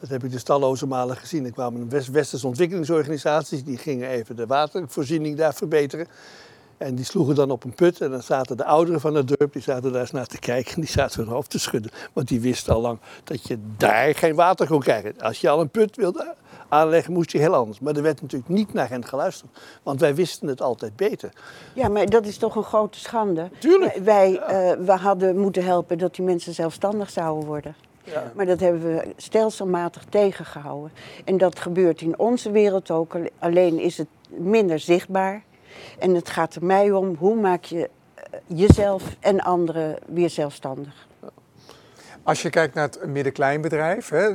Dat 0.00 0.08
heb 0.08 0.24
ik 0.24 0.30
dus 0.30 0.42
talloze 0.42 0.86
malen 0.86 1.16
gezien. 1.16 1.44
Er 1.44 1.52
kwamen 1.52 1.88
West 1.88 2.08
westerse 2.08 2.46
ontwikkelingsorganisaties, 2.46 3.64
die 3.64 3.78
gingen 3.78 4.08
even 4.08 4.36
de 4.36 4.46
watervoorziening 4.46 5.36
daar 5.36 5.54
verbeteren. 5.54 6.06
En 6.78 6.94
die 6.94 7.04
sloegen 7.04 7.34
dan 7.34 7.50
op 7.50 7.64
een 7.64 7.74
put 7.74 8.00
en 8.00 8.10
dan 8.10 8.22
zaten 8.22 8.56
de 8.56 8.64
ouderen 8.64 9.00
van 9.00 9.14
het 9.14 9.28
dorp, 9.28 9.52
die 9.52 9.62
zaten 9.62 9.92
daar 9.92 10.00
eens 10.00 10.10
naar 10.10 10.26
te 10.26 10.38
kijken 10.38 10.74
en 10.74 10.80
die 10.80 10.90
zaten 10.90 11.20
hun 11.20 11.32
hoofd 11.32 11.50
te 11.50 11.58
schudden. 11.58 11.90
Want 12.12 12.28
die 12.28 12.40
wisten 12.40 12.74
al 12.74 12.80
lang 12.80 12.98
dat 13.24 13.46
je 13.46 13.58
daar 13.76 14.14
geen 14.14 14.34
water 14.34 14.66
kon 14.66 14.80
krijgen. 14.80 15.14
Als 15.20 15.40
je 15.40 15.48
al 15.48 15.60
een 15.60 15.70
put 15.70 15.96
wilde 15.96 16.34
aanleggen, 16.68 17.12
moest 17.12 17.32
je 17.32 17.38
heel 17.38 17.54
anders. 17.54 17.80
Maar 17.80 17.96
er 17.96 18.02
werd 18.02 18.22
natuurlijk 18.22 18.50
niet 18.50 18.72
naar 18.72 18.88
hen 18.88 19.04
geluisterd, 19.04 19.50
want 19.82 20.00
wij 20.00 20.14
wisten 20.14 20.48
het 20.48 20.62
altijd 20.62 20.96
beter. 20.96 21.32
Ja, 21.72 21.88
maar 21.88 22.06
dat 22.06 22.26
is 22.26 22.38
toch 22.38 22.56
een 22.56 22.62
grote 22.62 22.98
schande. 22.98 23.50
Tuurlijk. 23.58 23.96
Wij, 23.96 24.32
ja. 24.32 24.76
uh, 24.76 24.84
we 24.84 24.92
hadden 24.92 25.38
moeten 25.38 25.64
helpen 25.64 25.98
dat 25.98 26.14
die 26.14 26.24
mensen 26.24 26.54
zelfstandig 26.54 27.10
zouden 27.10 27.46
worden. 27.46 27.74
Ja. 28.04 28.32
Maar 28.34 28.46
dat 28.46 28.60
hebben 28.60 28.82
we 28.82 29.14
stelselmatig 29.16 30.04
tegengehouden. 30.04 30.92
En 31.24 31.38
dat 31.38 31.58
gebeurt 31.58 32.00
in 32.00 32.18
onze 32.18 32.50
wereld 32.50 32.90
ook, 32.90 33.16
alleen 33.38 33.78
is 33.78 33.98
het 33.98 34.08
minder 34.28 34.78
zichtbaar. 34.78 35.42
En 35.98 36.14
het 36.14 36.30
gaat 36.30 36.54
er 36.54 36.64
mij 36.64 36.92
om, 36.92 37.16
hoe 37.18 37.36
maak 37.36 37.64
je 37.64 37.90
eh, 38.14 38.38
jezelf 38.46 39.16
en 39.20 39.40
anderen 39.40 39.98
weer 40.06 40.30
zelfstandig? 40.30 41.06
Als 42.22 42.42
je 42.42 42.50
kijkt 42.50 42.74
naar 42.74 42.84
het 42.84 43.06
middenkleinbedrijf, 43.06 44.08
hè, 44.08 44.34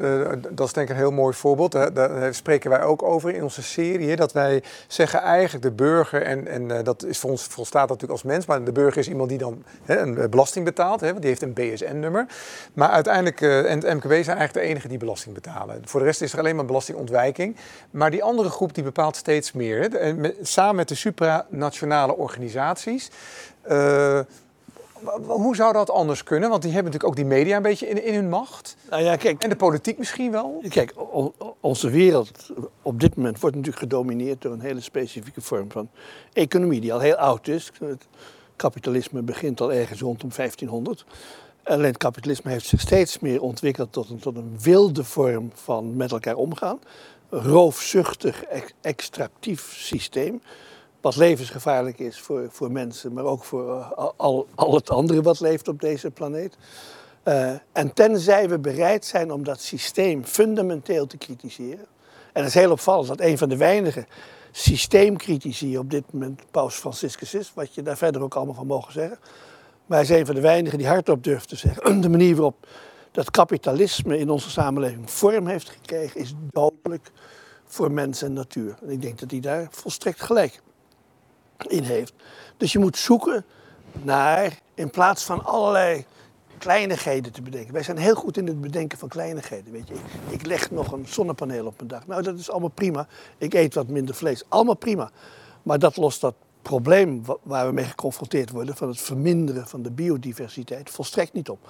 dat 0.53 0.67
is 0.67 0.73
denk 0.73 0.87
ik 0.87 0.89
een 0.89 1.01
heel 1.01 1.11
mooi 1.11 1.33
voorbeeld. 1.33 1.71
Daar 1.71 2.33
spreken 2.33 2.69
wij 2.69 2.81
ook 2.83 3.03
over 3.03 3.33
in 3.33 3.43
onze 3.43 3.63
serie. 3.63 4.15
Dat 4.15 4.33
wij 4.33 4.63
zeggen 4.87 5.19
eigenlijk 5.19 5.63
de 5.63 5.71
burger, 5.71 6.21
en, 6.21 6.47
en 6.47 6.77
eh, 6.77 6.83
dat 6.83 7.03
is 7.03 7.19
voor 7.19 7.29
ons 7.29 7.43
volstaat 7.43 7.87
natuurlijk 7.89 8.11
als 8.11 8.23
mens, 8.23 8.45
maar 8.45 8.63
de 8.63 8.71
burger 8.71 8.97
is 8.97 9.09
iemand 9.09 9.29
die 9.29 9.37
dan 9.37 9.63
hè, 9.83 9.99
een 9.99 10.17
eh, 10.17 10.29
belasting 10.29 10.65
betaalt, 10.65 10.99
hè, 10.99 11.07
want 11.07 11.19
die 11.19 11.29
heeft 11.29 11.41
een 11.41 11.53
BSN-nummer. 11.53 12.25
Maar 12.73 12.89
uiteindelijk, 12.89 13.41
en 13.41 13.79
het 13.79 13.93
MKB 13.93 14.23
zijn 14.23 14.37
eigenlijk 14.37 14.53
de 14.53 14.59
enige 14.59 14.87
die 14.87 14.97
belasting 14.97 15.35
betalen. 15.35 15.81
Voor 15.85 15.99
de 15.99 16.05
rest 16.05 16.21
is 16.21 16.33
er 16.33 16.39
alleen 16.39 16.55
maar 16.55 16.65
belastingontwijking. 16.65 17.55
Maar 17.91 18.11
die 18.11 18.23
andere 18.23 18.49
groep 18.49 18.73
die 18.73 18.83
bepaalt 18.83 19.15
steeds 19.15 19.51
meer. 19.51 19.79
Hè. 19.81 20.31
Samen 20.41 20.75
met 20.75 20.87
de 20.87 20.95
supranationale 20.95 22.15
organisaties. 22.15 23.09
Hoe 25.25 25.55
zou 25.55 25.73
dat 25.73 25.89
anders 25.89 26.23
kunnen? 26.23 26.49
Want 26.49 26.61
die 26.61 26.71
hebben 26.71 26.91
natuurlijk 26.91 27.19
ook 27.19 27.27
die 27.27 27.37
media 27.37 27.55
een 27.55 27.61
beetje 27.61 27.87
in, 27.87 28.05
in 28.05 28.13
hun 28.13 28.29
macht. 28.29 28.75
Nou 28.89 29.03
ja, 29.03 29.15
kijk, 29.15 29.43
en 29.43 29.49
de 29.49 29.55
politiek 29.55 29.97
misschien 29.97 30.31
wel. 30.31 30.63
Kijk, 30.69 30.93
onze 31.59 31.89
wereld 31.89 32.49
op 32.81 32.99
dit 32.99 33.15
moment 33.15 33.39
wordt 33.39 33.55
natuurlijk 33.55 33.83
gedomineerd 33.83 34.41
door 34.41 34.51
een 34.53 34.61
hele 34.61 34.81
specifieke 34.81 35.41
vorm 35.41 35.71
van 35.71 35.89
economie, 36.33 36.81
die 36.81 36.93
al 36.93 36.99
heel 36.99 37.15
oud 37.15 37.47
is. 37.47 37.71
Het 37.79 38.07
kapitalisme 38.55 39.21
begint 39.21 39.61
al 39.61 39.73
ergens 39.73 39.99
rondom 39.99 40.29
1500. 40.35 41.05
Alleen 41.63 41.85
het 41.85 41.97
kapitalisme 41.97 42.51
heeft 42.51 42.65
zich 42.65 42.79
steeds 42.79 43.19
meer 43.19 43.41
ontwikkeld 43.41 43.91
tot 43.91 44.09
een, 44.09 44.19
tot 44.19 44.35
een 44.35 44.57
wilde 44.61 45.03
vorm 45.03 45.51
van 45.53 45.95
met 45.95 46.11
elkaar 46.11 46.35
omgaan. 46.35 46.79
Roofzuchtig, 47.29 48.43
extractief 48.81 49.73
systeem 49.73 50.41
wat 51.01 51.15
levensgevaarlijk 51.15 51.99
is 51.99 52.19
voor, 52.19 52.47
voor 52.49 52.71
mensen, 52.71 53.13
maar 53.13 53.23
ook 53.23 53.43
voor 53.43 53.77
uh, 53.77 53.91
al, 54.17 54.47
al 54.55 54.75
het 54.75 54.89
andere 54.89 55.21
wat 55.21 55.39
leeft 55.39 55.67
op 55.67 55.81
deze 55.81 56.11
planeet. 56.11 56.57
Uh, 57.23 57.51
en 57.71 57.93
tenzij 57.93 58.49
we 58.49 58.59
bereid 58.59 59.05
zijn 59.05 59.31
om 59.31 59.43
dat 59.43 59.61
systeem 59.61 60.25
fundamenteel 60.25 61.07
te 61.07 61.17
kritiseren. 61.17 61.85
En 62.33 62.43
het 62.43 62.47
is 62.47 62.53
heel 62.53 62.71
opvallend 62.71 63.07
dat 63.07 63.19
een 63.21 63.37
van 63.37 63.49
de 63.49 63.57
weinige 63.57 64.05
systeemcritici 64.51 65.77
op 65.77 65.89
dit 65.91 66.03
moment 66.13 66.41
Paus 66.51 66.75
Franciscus 66.75 67.33
is, 67.33 67.51
wat 67.53 67.75
je 67.75 67.81
daar 67.81 67.97
verder 67.97 68.21
ook 68.21 68.35
allemaal 68.35 68.55
van 68.55 68.67
mogen 68.67 68.93
zeggen. 68.93 69.19
Maar 69.85 69.97
hij 69.97 70.09
is 70.09 70.19
een 70.19 70.25
van 70.25 70.35
de 70.35 70.41
weinigen 70.41 70.77
die 70.77 70.87
hardop 70.87 71.23
durft 71.23 71.49
te 71.49 71.55
zeggen. 71.55 72.01
De 72.01 72.09
manier 72.09 72.35
waarop 72.35 72.67
dat 73.11 73.31
kapitalisme 73.31 74.17
in 74.17 74.29
onze 74.29 74.49
samenleving 74.49 75.11
vorm 75.11 75.47
heeft 75.47 75.69
gekregen, 75.69 76.19
is 76.19 76.33
dodelijk 76.49 77.11
voor 77.65 77.91
mens 77.91 78.21
en 78.21 78.33
natuur. 78.33 78.75
En 78.81 78.89
ik 78.89 79.01
denk 79.01 79.19
dat 79.19 79.31
hij 79.31 79.39
daar 79.39 79.67
volstrekt 79.71 80.21
gelijk 80.21 80.61
in 81.67 81.83
heeft. 81.83 82.13
Dus 82.57 82.71
je 82.71 82.79
moet 82.79 82.97
zoeken 82.97 83.45
naar, 84.01 84.59
in 84.73 84.89
plaats 84.89 85.23
van 85.23 85.45
allerlei 85.45 86.05
kleinigheden 86.57 87.31
te 87.31 87.41
bedenken. 87.41 87.73
Wij 87.73 87.83
zijn 87.83 87.97
heel 87.97 88.15
goed 88.15 88.37
in 88.37 88.47
het 88.47 88.61
bedenken 88.61 88.97
van 88.97 89.09
kleinigheden. 89.09 89.71
Weet 89.71 89.87
je. 89.87 89.93
Ik, 89.93 90.01
ik 90.39 90.45
leg 90.45 90.71
nog 90.71 90.91
een 90.91 91.07
zonnepaneel 91.07 91.65
op 91.65 91.73
mijn 91.77 91.87
dak. 91.87 92.07
Nou, 92.07 92.21
dat 92.21 92.39
is 92.39 92.51
allemaal 92.51 92.69
prima. 92.69 93.07
Ik 93.37 93.53
eet 93.53 93.73
wat 93.73 93.87
minder 93.87 94.15
vlees. 94.15 94.43
Allemaal 94.47 94.75
prima. 94.75 95.11
Maar 95.63 95.79
dat 95.79 95.97
lost 95.97 96.21
dat 96.21 96.35
probleem 96.61 97.23
waar 97.43 97.67
we 97.67 97.73
mee 97.73 97.85
geconfronteerd 97.85 98.49
worden, 98.49 98.75
van 98.75 98.87
het 98.87 99.01
verminderen 99.01 99.67
van 99.67 99.81
de 99.81 99.91
biodiversiteit, 99.91 100.89
volstrekt 100.89 101.33
niet 101.33 101.49
op. 101.49 101.69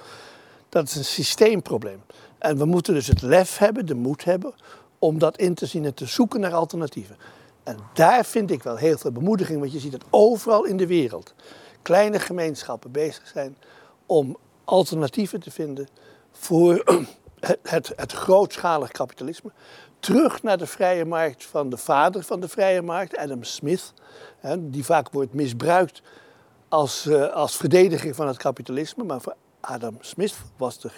Dat 0.69 0.87
is 0.87 0.95
een 0.95 1.05
systeemprobleem. 1.05 2.01
En 2.37 2.57
we 2.57 2.65
moeten 2.65 2.93
dus 2.93 3.07
het 3.07 3.21
lef 3.21 3.57
hebben, 3.57 3.85
de 3.85 3.95
moed 3.95 4.23
hebben, 4.23 4.53
om 4.99 5.19
dat 5.19 5.37
in 5.37 5.53
te 5.53 5.65
zien 5.65 5.85
en 5.85 5.93
te 5.93 6.05
zoeken 6.05 6.39
naar 6.39 6.53
alternatieven. 6.53 7.17
En 7.63 7.77
daar 7.93 8.25
vind 8.25 8.51
ik 8.51 8.63
wel 8.63 8.75
heel 8.75 8.97
veel 8.97 9.11
bemoediging, 9.11 9.59
want 9.59 9.71
je 9.71 9.79
ziet 9.79 9.93
het 9.93 10.03
overal 10.09 10.65
in 10.65 10.77
de 10.77 10.87
wereld. 10.87 11.33
Kleine 11.81 12.19
gemeenschappen 12.19 12.91
bezig 12.91 13.27
zijn 13.27 13.57
om 14.05 14.37
alternatieven 14.65 15.39
te 15.39 15.51
vinden 15.51 15.87
voor 16.31 16.73
het, 17.39 17.59
het, 17.63 17.91
het 17.95 18.11
grootschalig 18.11 18.91
kapitalisme. 18.91 19.51
Terug 19.99 20.43
naar 20.43 20.57
de 20.57 20.67
vrije 20.67 21.05
markt 21.05 21.45
van 21.45 21.69
de 21.69 21.77
vader 21.77 22.23
van 22.23 22.39
de 22.39 22.47
vrije 22.47 22.81
markt, 22.81 23.17
Adam 23.17 23.43
Smith, 23.43 23.93
die 24.59 24.85
vaak 24.85 25.11
wordt 25.11 25.33
misbruikt 25.33 26.01
als, 26.67 27.05
uh, 27.05 27.33
als 27.33 27.57
verdediger 27.57 28.15
van 28.15 28.27
het 28.27 28.37
kapitalisme. 28.37 29.03
Maar 29.03 29.21
voor 29.21 29.35
Adam 29.59 29.97
Smith 29.99 30.35
was 30.57 30.79
de 30.79 30.91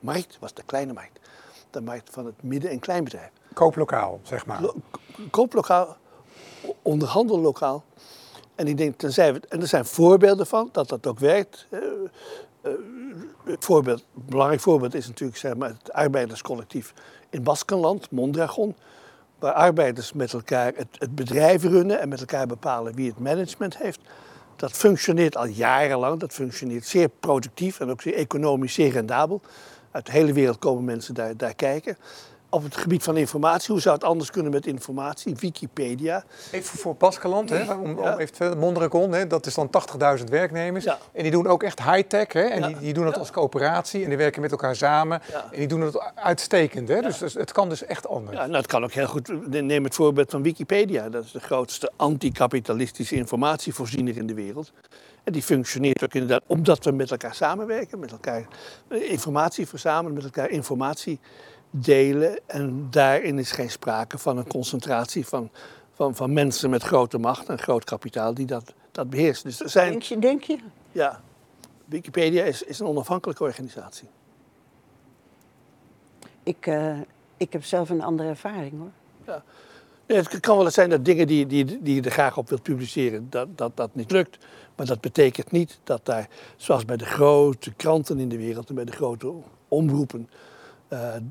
markt 0.00 0.36
was 0.40 0.54
de 0.54 0.62
kleine 0.62 0.92
markt. 0.92 1.20
De 1.70 1.80
markt 1.80 2.10
van 2.10 2.26
het 2.26 2.42
midden- 2.42 2.70
en 2.70 2.78
kleinbedrijf. 2.78 3.30
Kooplokaal, 3.52 4.20
zeg 4.22 4.46
maar. 4.46 4.60
kooplokaal, 5.30 5.96
onderhandellokaal. 6.86 7.84
En 8.54 8.66
ik 8.66 8.76
denk, 8.76 8.98
tenzij 8.98 9.32
we, 9.32 9.40
en 9.48 9.60
er 9.60 9.66
zijn 9.66 9.84
voorbeelden 9.84 10.46
van 10.46 10.68
dat 10.72 10.88
dat 10.88 11.06
ook 11.06 11.18
werkt. 11.18 11.66
Uh, 11.70 11.80
uh, 12.64 12.72
voorbeeld, 13.58 14.04
een 14.16 14.22
belangrijk 14.26 14.60
voorbeeld 14.60 14.94
is 14.94 15.06
natuurlijk 15.06 15.38
zeg 15.38 15.56
maar, 15.56 15.68
het 15.68 15.92
arbeiderscollectief 15.92 16.92
in 17.30 17.42
Baskenland, 17.42 18.10
Mondragon. 18.10 18.74
Waar 19.38 19.52
arbeiders 19.52 20.12
met 20.12 20.32
elkaar 20.32 20.72
het, 20.76 20.88
het 20.98 21.14
bedrijf 21.14 21.62
runnen 21.62 22.00
en 22.00 22.08
met 22.08 22.20
elkaar 22.20 22.46
bepalen 22.46 22.94
wie 22.94 23.08
het 23.08 23.18
management 23.18 23.78
heeft. 23.78 24.00
Dat 24.56 24.72
functioneert 24.72 25.36
al 25.36 25.46
jarenlang, 25.46 26.20
dat 26.20 26.32
functioneert 26.32 26.86
zeer 26.86 27.08
productief 27.08 27.80
en 27.80 27.90
ook 27.90 28.02
zeer 28.02 28.14
economisch 28.14 28.74
zeer 28.74 28.92
rendabel. 28.92 29.40
Uit 29.90 30.06
de 30.06 30.12
hele 30.12 30.32
wereld 30.32 30.58
komen 30.58 30.84
mensen 30.84 31.14
daar, 31.14 31.36
daar 31.36 31.54
kijken 31.54 31.96
op 32.56 32.62
het 32.62 32.76
gebied 32.76 33.02
van 33.02 33.16
informatie. 33.16 33.72
Hoe 33.72 33.80
zou 33.80 33.94
het 33.94 34.04
anders 34.04 34.30
kunnen 34.30 34.52
met 34.52 34.66
informatie? 34.66 35.36
Wikipedia. 35.40 36.24
Even 36.50 36.78
voor 36.78 36.94
Baskeland, 36.96 37.50
hè, 37.50 37.74
om, 37.74 37.98
om 37.98 38.18
even 38.18 38.58
Mondragon, 38.58 39.12
hè, 39.12 39.26
dat 39.26 39.46
is 39.46 39.54
dan 39.54 39.70
80.000 40.18 40.24
werknemers. 40.24 40.86
En 40.86 41.22
die 41.22 41.30
doen 41.30 41.46
ook 41.46 41.62
echt 41.62 41.82
high-tech. 41.82 42.32
Hè, 42.32 42.40
en 42.40 42.62
die, 42.62 42.78
die, 42.78 42.92
doen 42.92 43.06
het 43.06 43.18
als 43.18 43.30
coöperatie 43.30 44.02
en 44.02 44.08
die 44.08 44.18
werken 44.18 44.42
met 44.42 44.50
elkaar 44.50 44.76
samen. 44.76 45.22
En 45.32 45.58
die 45.58 45.68
doen 45.68 45.80
het 45.80 46.12
uitstekend. 46.14 46.88
Hè, 46.88 47.00
dus, 47.00 47.18
dus, 47.18 47.34
het 47.34 47.52
kan 47.52 47.68
dus 47.68 47.84
echt 47.84 48.08
anders. 48.08 48.36
Ja, 48.36 48.46
nou, 48.46 48.56
het 48.56 48.66
kan 48.66 48.84
ook 48.84 48.92
heel 48.92 49.06
goed. 49.06 49.50
Neem 49.62 49.84
het 49.84 49.94
voorbeeld 49.94 50.30
van 50.30 50.42
Wikipedia. 50.42 51.08
Dat 51.08 51.24
is 51.24 51.32
de 51.32 51.40
grootste 51.40 51.92
anticapitalistische 51.96 53.14
informatievoorziener 53.14 54.16
in 54.16 54.26
de 54.26 54.34
wereld. 54.34 54.72
En 55.26 55.32
die 55.32 55.42
functioneert 55.42 56.04
ook 56.04 56.14
inderdaad 56.14 56.42
omdat 56.46 56.84
we 56.84 56.90
met 56.90 57.10
elkaar 57.10 57.34
samenwerken, 57.34 57.98
met 57.98 58.12
elkaar 58.12 58.46
eh, 58.88 59.10
informatie 59.10 59.66
verzamelen, 59.66 60.14
met 60.14 60.24
elkaar 60.24 60.50
informatie 60.50 61.20
delen. 61.70 62.38
En 62.46 62.86
daarin 62.90 63.38
is 63.38 63.50
geen 63.50 63.70
sprake 63.70 64.18
van 64.18 64.38
een 64.38 64.46
concentratie 64.46 65.26
van, 65.26 65.50
van, 65.92 66.14
van 66.14 66.32
mensen 66.32 66.70
met 66.70 66.82
grote 66.82 67.18
macht 67.18 67.48
en 67.48 67.58
groot 67.58 67.84
kapitaal 67.84 68.34
die 68.34 68.46
dat, 68.46 68.74
dat 68.90 69.10
beheerst. 69.10 69.42
Dus 69.42 69.60
er 69.60 69.68
zijn, 69.68 69.90
denk 69.90 70.02
je, 70.02 70.18
denk 70.18 70.42
je? 70.42 70.58
Ja, 70.92 71.20
Wikipedia 71.84 72.44
is, 72.44 72.62
is 72.62 72.78
een 72.78 72.86
onafhankelijke 72.86 73.42
organisatie. 73.42 74.08
Ik, 76.42 76.66
uh, 76.66 76.98
ik 77.36 77.52
heb 77.52 77.64
zelf 77.64 77.90
een 77.90 78.02
andere 78.02 78.28
ervaring 78.28 78.72
hoor. 78.78 78.90
Ja. 79.26 79.42
het 80.06 80.40
kan 80.40 80.58
wel 80.58 80.70
zijn 80.70 80.90
dat 80.90 81.04
dingen 81.04 81.26
die, 81.26 81.46
die, 81.46 81.82
die 81.82 81.94
je 81.94 82.02
er 82.02 82.10
graag 82.10 82.36
op 82.36 82.48
wilt 82.48 82.62
publiceren, 82.62 83.26
dat, 83.30 83.58
dat 83.58 83.76
dat 83.76 83.94
niet 83.94 84.10
lukt. 84.10 84.38
Maar 84.76 84.86
dat 84.86 85.00
betekent 85.00 85.50
niet 85.50 85.78
dat 85.84 86.04
daar, 86.04 86.28
zoals 86.56 86.84
bij 86.84 86.96
de 86.96 87.04
grote 87.04 87.72
kranten 87.72 88.18
in 88.18 88.28
de 88.28 88.36
wereld 88.36 88.68
en 88.68 88.74
bij 88.74 88.84
de 88.84 88.92
grote 88.92 89.32
omroepen, 89.68 90.28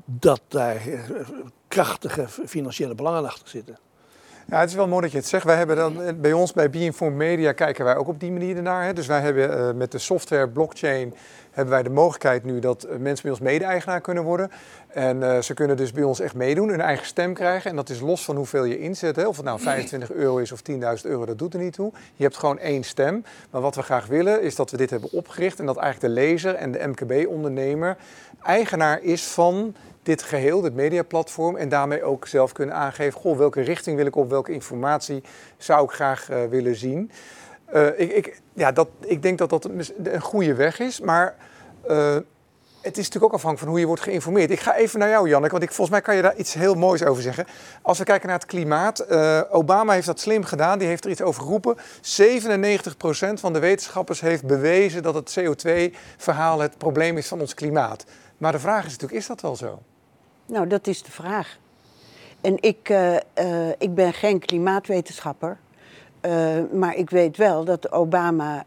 dat 0.04 0.40
daar 0.48 0.76
eh, 0.76 1.10
krachtige 1.68 2.28
financiële 2.28 2.94
belangen 2.94 3.24
achter 3.24 3.48
zitten. 3.48 3.78
Ja, 4.48 4.60
het 4.60 4.68
is 4.68 4.74
wel 4.74 4.88
mooi 4.88 5.02
dat 5.02 5.10
je 5.10 5.18
het 5.18 5.26
zegt. 5.26 5.44
Wij 5.44 5.56
hebben 5.56 5.76
dan, 5.76 6.02
eh, 6.02 6.14
bij 6.14 6.32
ons 6.32 6.52
bij 6.52 6.70
Beinform 6.70 7.16
Media 7.16 7.52
kijken 7.52 7.84
wij 7.84 7.96
ook 7.96 8.08
op 8.08 8.20
die 8.20 8.32
manier 8.32 8.56
ernaar. 8.56 8.84
Hè. 8.84 8.92
Dus 8.92 9.06
wij 9.06 9.20
hebben 9.20 9.58
uh, 9.58 9.72
met 9.72 9.92
de 9.92 9.98
software 9.98 10.48
blockchain 10.48 11.14
hebben 11.50 11.74
wij 11.74 11.82
de 11.82 11.90
mogelijkheid 11.90 12.44
nu 12.44 12.58
dat 12.58 12.86
mensen 12.98 13.22
bij 13.22 13.30
ons 13.30 13.40
mede-eigenaar 13.40 14.00
kunnen 14.00 14.24
worden. 14.24 14.50
En 14.88 15.44
ze 15.44 15.54
kunnen 15.54 15.76
dus 15.76 15.92
bij 15.92 16.02
ons 16.02 16.20
echt 16.20 16.34
meedoen, 16.34 16.68
hun 16.68 16.80
eigen 16.80 17.06
stem 17.06 17.34
krijgen. 17.34 17.70
En 17.70 17.76
dat 17.76 17.88
is 17.88 18.00
los 18.00 18.24
van 18.24 18.36
hoeveel 18.36 18.64
je 18.64 18.78
inzet. 18.78 19.16
Hè. 19.16 19.26
Of 19.26 19.36
het 19.36 19.44
nou 19.44 19.60
25 19.60 20.12
euro 20.12 20.36
is 20.36 20.52
of 20.52 20.60
10.000 20.70 20.76
euro, 21.02 21.24
dat 21.24 21.38
doet 21.38 21.54
er 21.54 21.60
niet 21.60 21.72
toe. 21.72 21.92
Je 22.14 22.22
hebt 22.22 22.36
gewoon 22.36 22.58
één 22.58 22.82
stem. 22.82 23.24
Maar 23.50 23.60
wat 23.60 23.74
we 23.74 23.82
graag 23.82 24.06
willen 24.06 24.42
is 24.42 24.54
dat 24.54 24.70
we 24.70 24.76
dit 24.76 24.90
hebben 24.90 25.12
opgericht. 25.12 25.58
En 25.58 25.66
dat 25.66 25.76
eigenlijk 25.76 26.14
de 26.14 26.20
lezer 26.20 26.54
en 26.54 26.72
de 26.72 26.86
MKB-ondernemer 26.86 27.96
eigenaar 28.42 29.02
is 29.02 29.24
van 29.24 29.74
dit 30.06 30.22
geheel, 30.22 30.60
dit 30.60 30.74
mediaplatform, 30.74 31.56
en 31.56 31.68
daarmee 31.68 32.02
ook 32.02 32.26
zelf 32.26 32.52
kunnen 32.52 32.74
aangeven, 32.74 33.20
goh, 33.20 33.38
welke 33.38 33.60
richting 33.60 33.96
wil 33.96 34.06
ik 34.06 34.16
op, 34.16 34.30
welke 34.30 34.52
informatie 34.52 35.22
zou 35.56 35.84
ik 35.84 35.90
graag 35.90 36.30
uh, 36.30 36.44
willen 36.44 36.76
zien. 36.76 37.10
Uh, 37.74 37.86
ik, 38.00 38.12
ik, 38.12 38.40
ja, 38.52 38.72
dat, 38.72 38.88
ik 39.00 39.22
denk 39.22 39.38
dat 39.38 39.50
dat 39.50 39.64
een 40.02 40.20
goede 40.20 40.54
weg 40.54 40.78
is, 40.80 41.00
maar 41.00 41.36
uh, 41.90 42.16
het 42.80 42.96
is 42.96 43.04
natuurlijk 43.04 43.24
ook 43.24 43.32
afhankelijk 43.32 43.58
van 43.58 43.68
hoe 43.68 43.78
je 43.78 43.86
wordt 43.86 44.02
geïnformeerd. 44.02 44.50
Ik 44.50 44.60
ga 44.60 44.76
even 44.76 44.98
naar 44.98 45.08
jou, 45.08 45.28
Janneke, 45.28 45.52
want 45.52 45.62
ik, 45.62 45.72
volgens 45.72 45.90
mij 45.90 46.00
kan 46.00 46.16
je 46.16 46.22
daar 46.22 46.36
iets 46.36 46.54
heel 46.54 46.74
moois 46.74 47.04
over 47.04 47.22
zeggen. 47.22 47.46
Als 47.82 47.98
we 47.98 48.04
kijken 48.04 48.28
naar 48.28 48.38
het 48.38 48.46
klimaat, 48.46 49.10
Obama 49.50 49.92
heeft 49.92 50.06
dat 50.06 50.20
slim 50.20 50.44
gedaan, 50.44 50.78
die 50.78 50.88
heeft 50.88 51.04
er 51.04 51.10
iets 51.10 51.22
over 51.22 51.42
geroepen. 51.42 51.76
97% 51.76 51.80
van 53.34 53.52
de 53.52 53.58
wetenschappers 53.58 54.20
heeft 54.20 54.44
bewezen 54.44 55.02
dat 55.02 55.14
het 55.14 55.38
CO2-verhaal 55.40 56.60
het 56.60 56.78
probleem 56.78 57.16
is 57.16 57.28
van 57.28 57.40
ons 57.40 57.54
klimaat. 57.54 58.04
Maar 58.38 58.52
de 58.52 58.58
vraag 58.58 58.84
is 58.84 58.90
natuurlijk, 58.90 59.20
is 59.20 59.26
dat 59.26 59.40
wel 59.40 59.56
zo? 59.56 59.82
Nou, 60.46 60.66
dat 60.66 60.86
is 60.86 61.02
de 61.02 61.10
vraag. 61.10 61.58
En 62.40 62.56
ik, 62.60 62.88
uh, 62.88 63.14
uh, 63.14 63.68
ik 63.78 63.94
ben 63.94 64.12
geen 64.12 64.38
klimaatwetenschapper. 64.38 65.58
Uh, 66.20 66.56
maar 66.72 66.94
ik 66.94 67.10
weet 67.10 67.36
wel 67.36 67.64
dat 67.64 67.92
Obama 67.92 68.64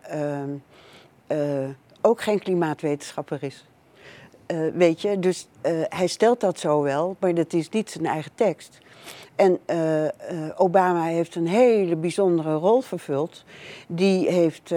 ook 2.01 2.21
geen 2.21 2.39
klimaatwetenschapper 2.39 3.43
is. 3.43 3.65
weet 4.73 5.01
je, 5.01 5.19
dus 5.19 5.47
hij 5.89 6.07
stelt 6.07 6.39
dat 6.39 6.59
zo 6.59 6.81
wel, 6.81 7.15
maar 7.19 7.33
dat 7.33 7.53
is 7.53 7.69
niet 7.69 7.91
zijn 7.91 8.05
eigen 8.05 8.31
tekst. 8.35 8.77
En 9.35 9.59
Obama 10.55 11.03
heeft 11.03 11.35
een 11.35 11.47
hele 11.47 11.95
bijzondere 11.95 12.53
rol 12.53 12.81
vervuld. 12.81 13.43
Die 13.87 14.29
heeft 14.29 14.73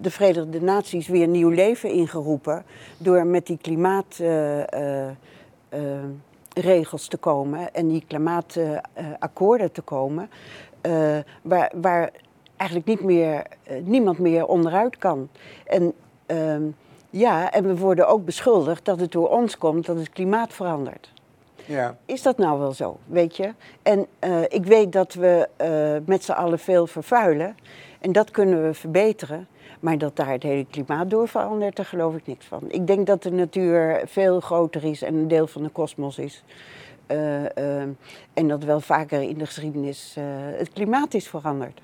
de 0.00 0.10
Verenigde 0.10 0.62
Naties 0.62 1.08
weer 1.08 1.28
nieuw 1.28 1.48
leven 1.48 1.90
ingeroepen 1.90 2.64
door 2.98 3.26
met 3.26 3.46
die 3.46 3.58
klimaatregels 3.58 5.16
uh, 6.54 7.04
uh, 7.04 7.08
te 7.08 7.16
komen 7.20 7.74
en 7.74 7.88
die 7.88 8.04
klimaatakkoorden 8.06 9.72
te 9.72 9.82
komen, 9.82 10.30
waar, 11.42 11.72
waar, 11.80 12.10
eigenlijk 12.56 12.88
niet 12.88 13.02
meer, 13.02 13.42
niemand 13.82 14.18
meer 14.18 14.46
onderuit 14.46 14.96
kan. 14.96 15.28
En 15.66 15.92
ehm, 16.26 16.62
ja, 17.10 17.50
en 17.50 17.66
we 17.66 17.76
worden 17.76 18.08
ook 18.08 18.24
beschuldigd 18.24 18.84
dat 18.84 19.00
het 19.00 19.12
door 19.12 19.28
ons 19.28 19.58
komt 19.58 19.86
dat 19.86 19.96
het 19.96 20.10
klimaat 20.10 20.52
verandert. 20.52 21.12
Ja. 21.64 21.96
Is 22.04 22.22
dat 22.22 22.38
nou 22.38 22.58
wel 22.58 22.72
zo, 22.72 22.98
weet 23.06 23.36
je? 23.36 23.54
En 23.82 24.06
ik 24.48 24.64
weet 24.64 24.92
dat 24.92 25.14
we 25.14 25.48
met 26.06 26.24
z'n 26.24 26.32
allen 26.32 26.58
veel 26.58 26.86
vervuilen. 26.86 27.56
En 28.00 28.12
dat 28.12 28.30
kunnen 28.30 28.62
we 28.62 28.74
verbeteren. 28.74 29.48
Maar 29.80 29.98
dat 29.98 30.16
daar 30.16 30.30
het 30.30 30.42
hele 30.42 30.66
klimaat 30.70 31.10
door 31.10 31.28
verandert, 31.28 31.76
daar 31.76 31.86
geloof 31.86 32.14
ik 32.14 32.26
niks 32.26 32.46
van. 32.46 32.62
Ik 32.68 32.86
denk 32.86 33.06
dat 33.06 33.22
de 33.22 33.30
natuur 33.30 34.02
veel 34.06 34.40
groter 34.40 34.84
is 34.84 35.02
en 35.02 35.14
een 35.14 35.28
deel 35.28 35.46
van 35.46 35.62
de 35.62 35.68
kosmos 35.68 36.18
is. 36.18 36.44
Uh, 37.10 37.42
uh, 37.42 37.82
en 38.34 38.48
dat 38.48 38.64
wel 38.64 38.80
vaker 38.80 39.22
in 39.22 39.38
de 39.38 39.46
geschiedenis 39.46 40.14
uh, 40.18 40.24
het 40.58 40.72
klimaat 40.72 41.14
is 41.14 41.28
veranderd. 41.28 41.80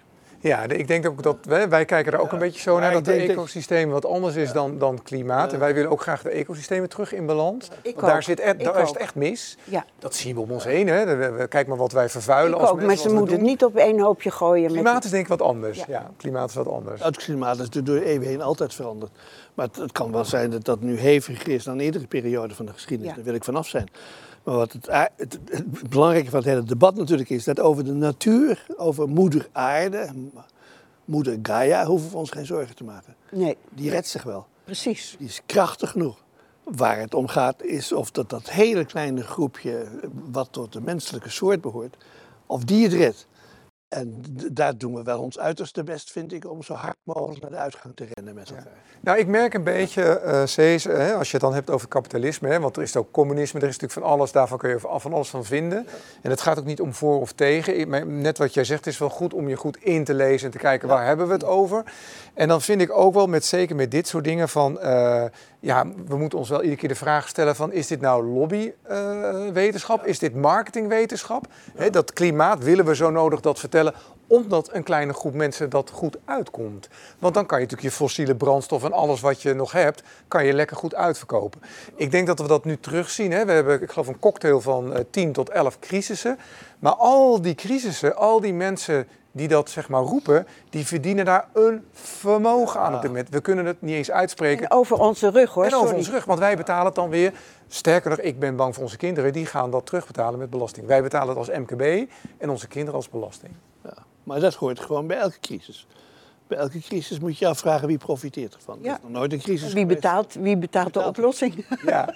Ja, 0.48 0.62
ik 0.62 0.88
denk 0.88 1.06
ook 1.06 1.22
dat 1.22 1.36
wij, 1.42 1.68
wij 1.68 1.84
kijken 1.84 2.12
er 2.12 2.18
ook 2.18 2.32
een 2.32 2.38
beetje 2.38 2.60
zo 2.60 2.78
naar 2.78 2.92
dat 2.92 3.06
het 3.06 3.16
ecosysteem 3.16 3.90
wat 3.90 4.06
anders 4.06 4.34
is 4.34 4.52
dan, 4.52 4.78
dan 4.78 5.02
klimaat. 5.02 5.52
En 5.52 5.58
wij 5.58 5.74
willen 5.74 5.90
ook 5.90 6.02
graag 6.02 6.22
de 6.22 6.28
ecosystemen 6.28 6.88
terug 6.88 7.12
in 7.12 7.26
balans. 7.26 7.68
Ik 7.82 7.98
daar, 7.98 8.22
zit 8.22 8.40
er, 8.40 8.58
daar 8.58 8.82
is 8.82 8.88
het 8.88 8.96
echt 8.96 9.14
mis. 9.14 9.56
Ja. 9.64 9.84
Dat 9.98 10.14
zien 10.14 10.34
we 10.34 10.40
om 10.40 10.50
ons 10.50 10.64
heen. 10.64 10.88
Hè. 10.88 11.48
Kijk 11.48 11.66
maar 11.66 11.76
wat 11.76 11.92
wij 11.92 12.08
vervuilen. 12.08 12.54
Ik 12.54 12.60
als 12.60 12.70
ook, 12.70 12.82
maar 12.82 12.96
ze 12.96 13.12
moeten 13.12 13.34
het 13.34 13.44
niet 13.44 13.64
op 13.64 13.76
één 13.76 14.00
hoopje 14.00 14.30
gooien. 14.30 14.70
Klimaat 14.70 15.04
is 15.04 15.10
denk 15.10 15.22
ik 15.22 15.28
wat 15.28 15.42
anders. 15.42 15.84
Ja. 15.86 16.10
klimaat 16.16 16.48
is 16.48 16.54
wat 16.54 16.68
anders. 16.68 17.02
Het 17.02 17.16
klimaat 17.16 17.58
is 17.58 17.70
door 17.70 17.84
de 17.84 18.04
eeuwen 18.04 18.28
heen 18.28 18.42
altijd 18.42 18.74
veranderd. 18.74 19.12
Maar 19.54 19.66
het, 19.66 19.76
het, 19.76 19.92
kan 19.92 20.12
wel 20.12 20.24
zijn 20.24 20.50
dat 20.50 20.64
dat 20.64 20.80
nu 20.80 20.98
heviger 20.98 21.48
is 21.48 21.64
dan 21.64 21.78
eerdere 21.78 22.06
periode 22.06 22.54
van 22.54 22.66
de 22.66 22.72
geschiedenis. 22.72 23.14
Daar 23.14 23.24
wil 23.24 23.34
ik 23.34 23.44
vanaf 23.44 23.68
zijn. 23.68 23.88
Maar 24.44 24.56
wat 24.56 24.72
het, 24.72 24.86
het, 25.16 25.38
het, 25.50 25.88
belangrijke 25.88 26.30
van 26.30 26.38
het 26.38 26.48
hele 26.48 26.62
debat 26.62 26.94
natuurlijk 26.94 27.30
is 27.30 27.44
dat 27.44 27.60
over 27.60 27.84
de 27.84 27.92
natuur, 27.92 28.66
over 28.76 29.08
moeder 29.08 29.48
aarde, 29.52 30.08
moeder 31.04 31.38
Gaia, 31.42 31.84
hoeven 31.86 32.10
we 32.10 32.16
ons 32.16 32.30
geen 32.30 32.46
zorgen 32.46 32.76
te 32.76 32.84
maken. 32.84 33.14
Nee. 33.30 33.56
Die 33.70 33.90
redt 33.90 34.06
zich 34.06 34.22
wel. 34.22 34.46
Precies. 34.64 35.14
Die 35.18 35.28
is 35.28 35.40
krachtig 35.46 35.90
genoeg. 35.90 36.22
Waar 36.64 36.98
het 36.98 37.14
om 37.14 37.28
gaat 37.28 37.62
is 37.62 37.92
of 37.92 38.10
dat, 38.10 38.30
dat 38.30 38.50
hele 38.50 38.84
kleine 38.84 39.22
groepje 39.22 39.86
wat 40.30 40.48
tot 40.50 40.72
de 40.72 40.80
menselijke 40.80 41.30
soort 41.30 41.60
behoort, 41.60 41.96
of 42.46 42.64
die 42.64 42.84
het 42.84 42.92
redt. 42.92 43.26
En 43.94 44.22
daar 44.52 44.78
doen 44.78 44.94
we 44.94 45.02
wel 45.02 45.20
ons 45.20 45.38
uiterste 45.38 45.84
best, 45.84 46.10
vind 46.10 46.32
ik, 46.32 46.50
om 46.50 46.62
zo 46.62 46.74
hard 46.74 46.96
mogelijk 47.02 47.40
naar 47.40 47.50
de 47.50 47.56
uitgang 47.56 47.96
te 47.96 48.06
rennen 48.12 48.34
met 48.34 48.50
elkaar. 48.50 48.72
Nou, 49.00 49.18
ik 49.18 49.26
merk 49.26 49.54
een 49.54 49.64
beetje, 49.64 50.22
uh, 50.24 50.46
Cees, 50.46 50.84
hè, 50.84 51.14
als 51.14 51.26
je 51.26 51.32
het 51.32 51.42
dan 51.42 51.54
hebt 51.54 51.70
over 51.70 51.88
kapitalisme, 51.88 52.48
hè, 52.48 52.60
want 52.60 52.76
er 52.76 52.82
is 52.82 52.96
ook 52.96 53.10
communisme, 53.10 53.60
er 53.60 53.68
is 53.68 53.78
natuurlijk 53.78 54.06
van 54.06 54.12
alles, 54.12 54.32
daarvan 54.32 54.58
kun 54.58 54.70
je 54.70 54.78
van 54.80 55.12
alles 55.12 55.28
van 55.28 55.44
vinden. 55.44 55.86
En 56.22 56.30
het 56.30 56.40
gaat 56.40 56.58
ook 56.58 56.64
niet 56.64 56.80
om 56.80 56.94
voor 56.94 57.20
of 57.20 57.32
tegen. 57.32 58.20
net 58.20 58.38
wat 58.38 58.54
jij 58.54 58.64
zegt, 58.64 58.84
het 58.84 58.94
is 58.94 58.98
wel 58.98 59.10
goed 59.10 59.34
om 59.34 59.48
je 59.48 59.56
goed 59.56 59.76
in 59.76 60.04
te 60.04 60.14
lezen 60.14 60.46
en 60.46 60.52
te 60.52 60.58
kijken 60.58 60.88
waar 60.88 61.06
hebben 61.06 61.26
we 61.26 61.32
het 61.32 61.44
over. 61.44 61.84
En 62.34 62.48
dan 62.48 62.62
vind 62.62 62.80
ik 62.80 62.92
ook 62.92 63.14
wel, 63.14 63.26
met, 63.26 63.44
zeker 63.44 63.76
met 63.76 63.90
dit 63.90 64.06
soort 64.06 64.24
dingen, 64.24 64.48
van 64.48 64.78
uh, 64.82 65.24
ja, 65.64 65.86
we 66.06 66.16
moeten 66.16 66.38
ons 66.38 66.48
wel 66.48 66.62
iedere 66.62 66.80
keer 66.80 66.88
de 66.88 66.94
vraag 66.94 67.28
stellen 67.28 67.56
van 67.56 67.72
is 67.72 67.86
dit 67.86 68.00
nou 68.00 68.24
lobbywetenschap? 68.26 70.02
Uh, 70.02 70.08
is 70.08 70.18
dit 70.18 70.34
marketingwetenschap? 70.34 71.46
Ja. 71.78 71.90
dat 71.90 72.12
klimaat, 72.12 72.64
willen 72.64 72.84
we 72.84 72.94
zo 72.94 73.10
nodig 73.10 73.40
dat 73.40 73.58
vertellen 73.58 73.94
omdat 74.26 74.68
een 74.72 74.82
kleine 74.82 75.12
groep 75.12 75.34
mensen 75.34 75.70
dat 75.70 75.90
goed 75.90 76.16
uitkomt. 76.24 76.88
Want 77.18 77.34
dan 77.34 77.46
kan 77.46 77.58
je 77.58 77.64
natuurlijk 77.64 77.92
je 77.92 77.98
fossiele 77.98 78.34
brandstof 78.36 78.84
en 78.84 78.92
alles 78.92 79.20
wat 79.20 79.42
je 79.42 79.54
nog 79.54 79.72
hebt, 79.72 80.02
kan 80.28 80.44
je 80.44 80.52
lekker 80.52 80.76
goed 80.76 80.94
uitverkopen. 80.94 81.60
Ik 81.96 82.10
denk 82.10 82.26
dat 82.26 82.38
we 82.38 82.46
dat 82.46 82.64
nu 82.64 82.78
terugzien. 82.80 83.32
Hè. 83.32 83.44
We 83.44 83.52
hebben, 83.52 83.82
ik 83.82 83.90
geloof, 83.90 84.06
een 84.06 84.18
cocktail 84.18 84.60
van 84.60 84.92
uh, 84.92 84.98
eh, 84.98 85.04
10 85.10 85.32
tot 85.32 85.50
11 85.50 85.78
crisissen. 85.78 86.38
Maar 86.78 86.94
al 86.94 87.42
die 87.42 87.54
crisissen, 87.54 88.16
al 88.16 88.40
die 88.40 88.54
mensen 88.54 89.08
die 89.34 89.48
dat 89.48 89.70
zeg 89.70 89.88
maar 89.88 90.02
roepen, 90.02 90.46
die 90.70 90.86
verdienen 90.86 91.24
daar 91.24 91.48
een 91.52 91.84
vermogen 91.92 92.80
aan 92.80 92.94
op 92.94 93.00
dit 93.00 93.10
moment. 93.10 93.28
We 93.28 93.40
kunnen 93.40 93.66
het 93.66 93.82
niet 93.82 93.94
eens 93.94 94.10
uitspreken. 94.10 94.64
En 94.64 94.70
over 94.70 94.98
onze 94.98 95.30
rug 95.30 95.50
hoor. 95.50 95.64
En 95.64 95.74
over 95.74 95.94
onze 95.94 96.10
rug, 96.10 96.24
want 96.24 96.38
wij 96.38 96.56
betalen 96.56 96.86
het 96.86 96.94
dan 96.94 97.08
weer. 97.08 97.32
Sterker 97.68 98.10
nog, 98.10 98.18
ik 98.18 98.38
ben 98.38 98.56
bang 98.56 98.74
voor 98.74 98.82
onze 98.82 98.96
kinderen, 98.96 99.32
die 99.32 99.46
gaan 99.46 99.70
dat 99.70 99.86
terugbetalen 99.86 100.38
met 100.38 100.50
belasting. 100.50 100.86
Wij 100.86 101.02
betalen 101.02 101.28
het 101.28 101.36
als 101.36 101.48
MKB 101.48 102.10
en 102.38 102.50
onze 102.50 102.68
kinderen 102.68 102.94
als 102.94 103.08
belasting. 103.08 103.52
Ja, 103.84 103.96
maar 104.22 104.40
dat 104.40 104.54
hoort 104.54 104.80
gewoon 104.80 105.06
bij 105.06 105.16
elke 105.16 105.40
crisis. 105.40 105.86
Bij 106.46 106.58
elke 106.58 106.78
crisis 106.78 107.18
moet 107.18 107.38
je 107.38 107.46
afvragen 107.46 107.88
wie 107.88 107.98
profiteert 107.98 108.54
ervan. 108.54 108.78
Ja. 108.82 108.90
Er 108.90 108.96
is 108.96 109.02
nog 109.02 109.10
nooit 109.10 109.32
een 109.32 109.38
crisis 109.38 109.72
wie 109.72 109.86
betaalt, 109.86 110.34
wie 110.34 110.56
betaalt, 110.56 110.94
de 110.94 111.04
oplossing? 111.04 111.66
Ja. 111.86 112.14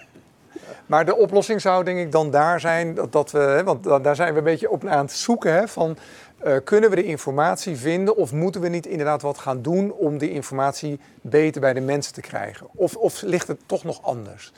Maar 0.87 1.05
de 1.05 1.17
oplossing 1.17 1.61
zou 1.61 1.85
denk 1.85 1.99
ik 1.99 2.13
dan 2.13 2.31
daar 2.31 2.61
zijn, 2.61 2.95
dat, 2.95 3.13
dat 3.13 3.31
we, 3.31 3.63
want 3.65 3.85
daar 3.85 4.17
zijn 4.17 4.33
we 4.33 4.39
een 4.39 4.45
beetje 4.45 4.71
op 4.71 4.87
aan 4.87 5.05
het 5.05 5.13
zoeken, 5.13 5.53
hè, 5.53 5.69
van 5.69 5.97
uh, 6.45 6.57
kunnen 6.65 6.91
we 6.91 6.97
de 6.97 7.05
informatie 7.05 7.77
vinden 7.77 8.17
of 8.17 8.33
moeten 8.33 8.61
we 8.61 8.69
niet 8.69 8.87
inderdaad 8.87 9.23
wat 9.23 9.39
gaan 9.39 9.63
doen 9.63 9.93
om 9.93 10.19
die 10.19 10.31
informatie 10.31 11.01
beter 11.23 11.61
bij 11.61 11.73
de 11.73 11.81
mensen 11.81 12.13
te 12.13 12.21
krijgen? 12.21 12.67
Of, 12.75 12.97
of 12.97 13.23
ligt 13.23 13.49
het 13.49 13.61
toch 13.67 13.85
nog 13.85 14.03
anders? 14.03 14.53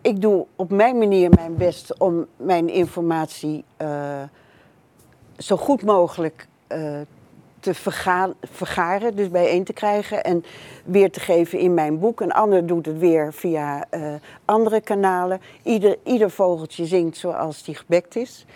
Ik 0.00 0.20
doe 0.20 0.46
op 0.56 0.70
mijn 0.70 0.98
manier 0.98 1.30
mijn 1.30 1.56
best 1.56 1.98
om 1.98 2.26
mijn 2.36 2.68
informatie 2.68 3.64
uh, 3.82 4.22
zo 5.38 5.56
goed 5.56 5.82
mogelijk 5.82 6.46
uh, 6.68 7.00
te 7.60 7.74
vergaren, 8.52 9.16
dus 9.16 9.30
bijeen 9.30 9.64
te 9.64 9.72
krijgen 9.72 10.24
en 10.24 10.44
weer 10.84 11.10
te 11.10 11.20
geven 11.20 11.58
in 11.58 11.74
mijn 11.74 11.98
boek. 11.98 12.20
Een 12.20 12.32
ander 12.32 12.66
doet 12.66 12.86
het 12.86 12.98
weer 12.98 13.32
via 13.32 13.84
andere 14.44 14.80
kanalen. 14.80 15.40
Ieder, 15.62 15.98
ieder 16.02 16.30
vogeltje 16.30 16.86
zingt 16.86 17.16
zoals 17.16 17.62
die 17.62 17.74
gebekt 17.74 18.16
is. 18.16 18.46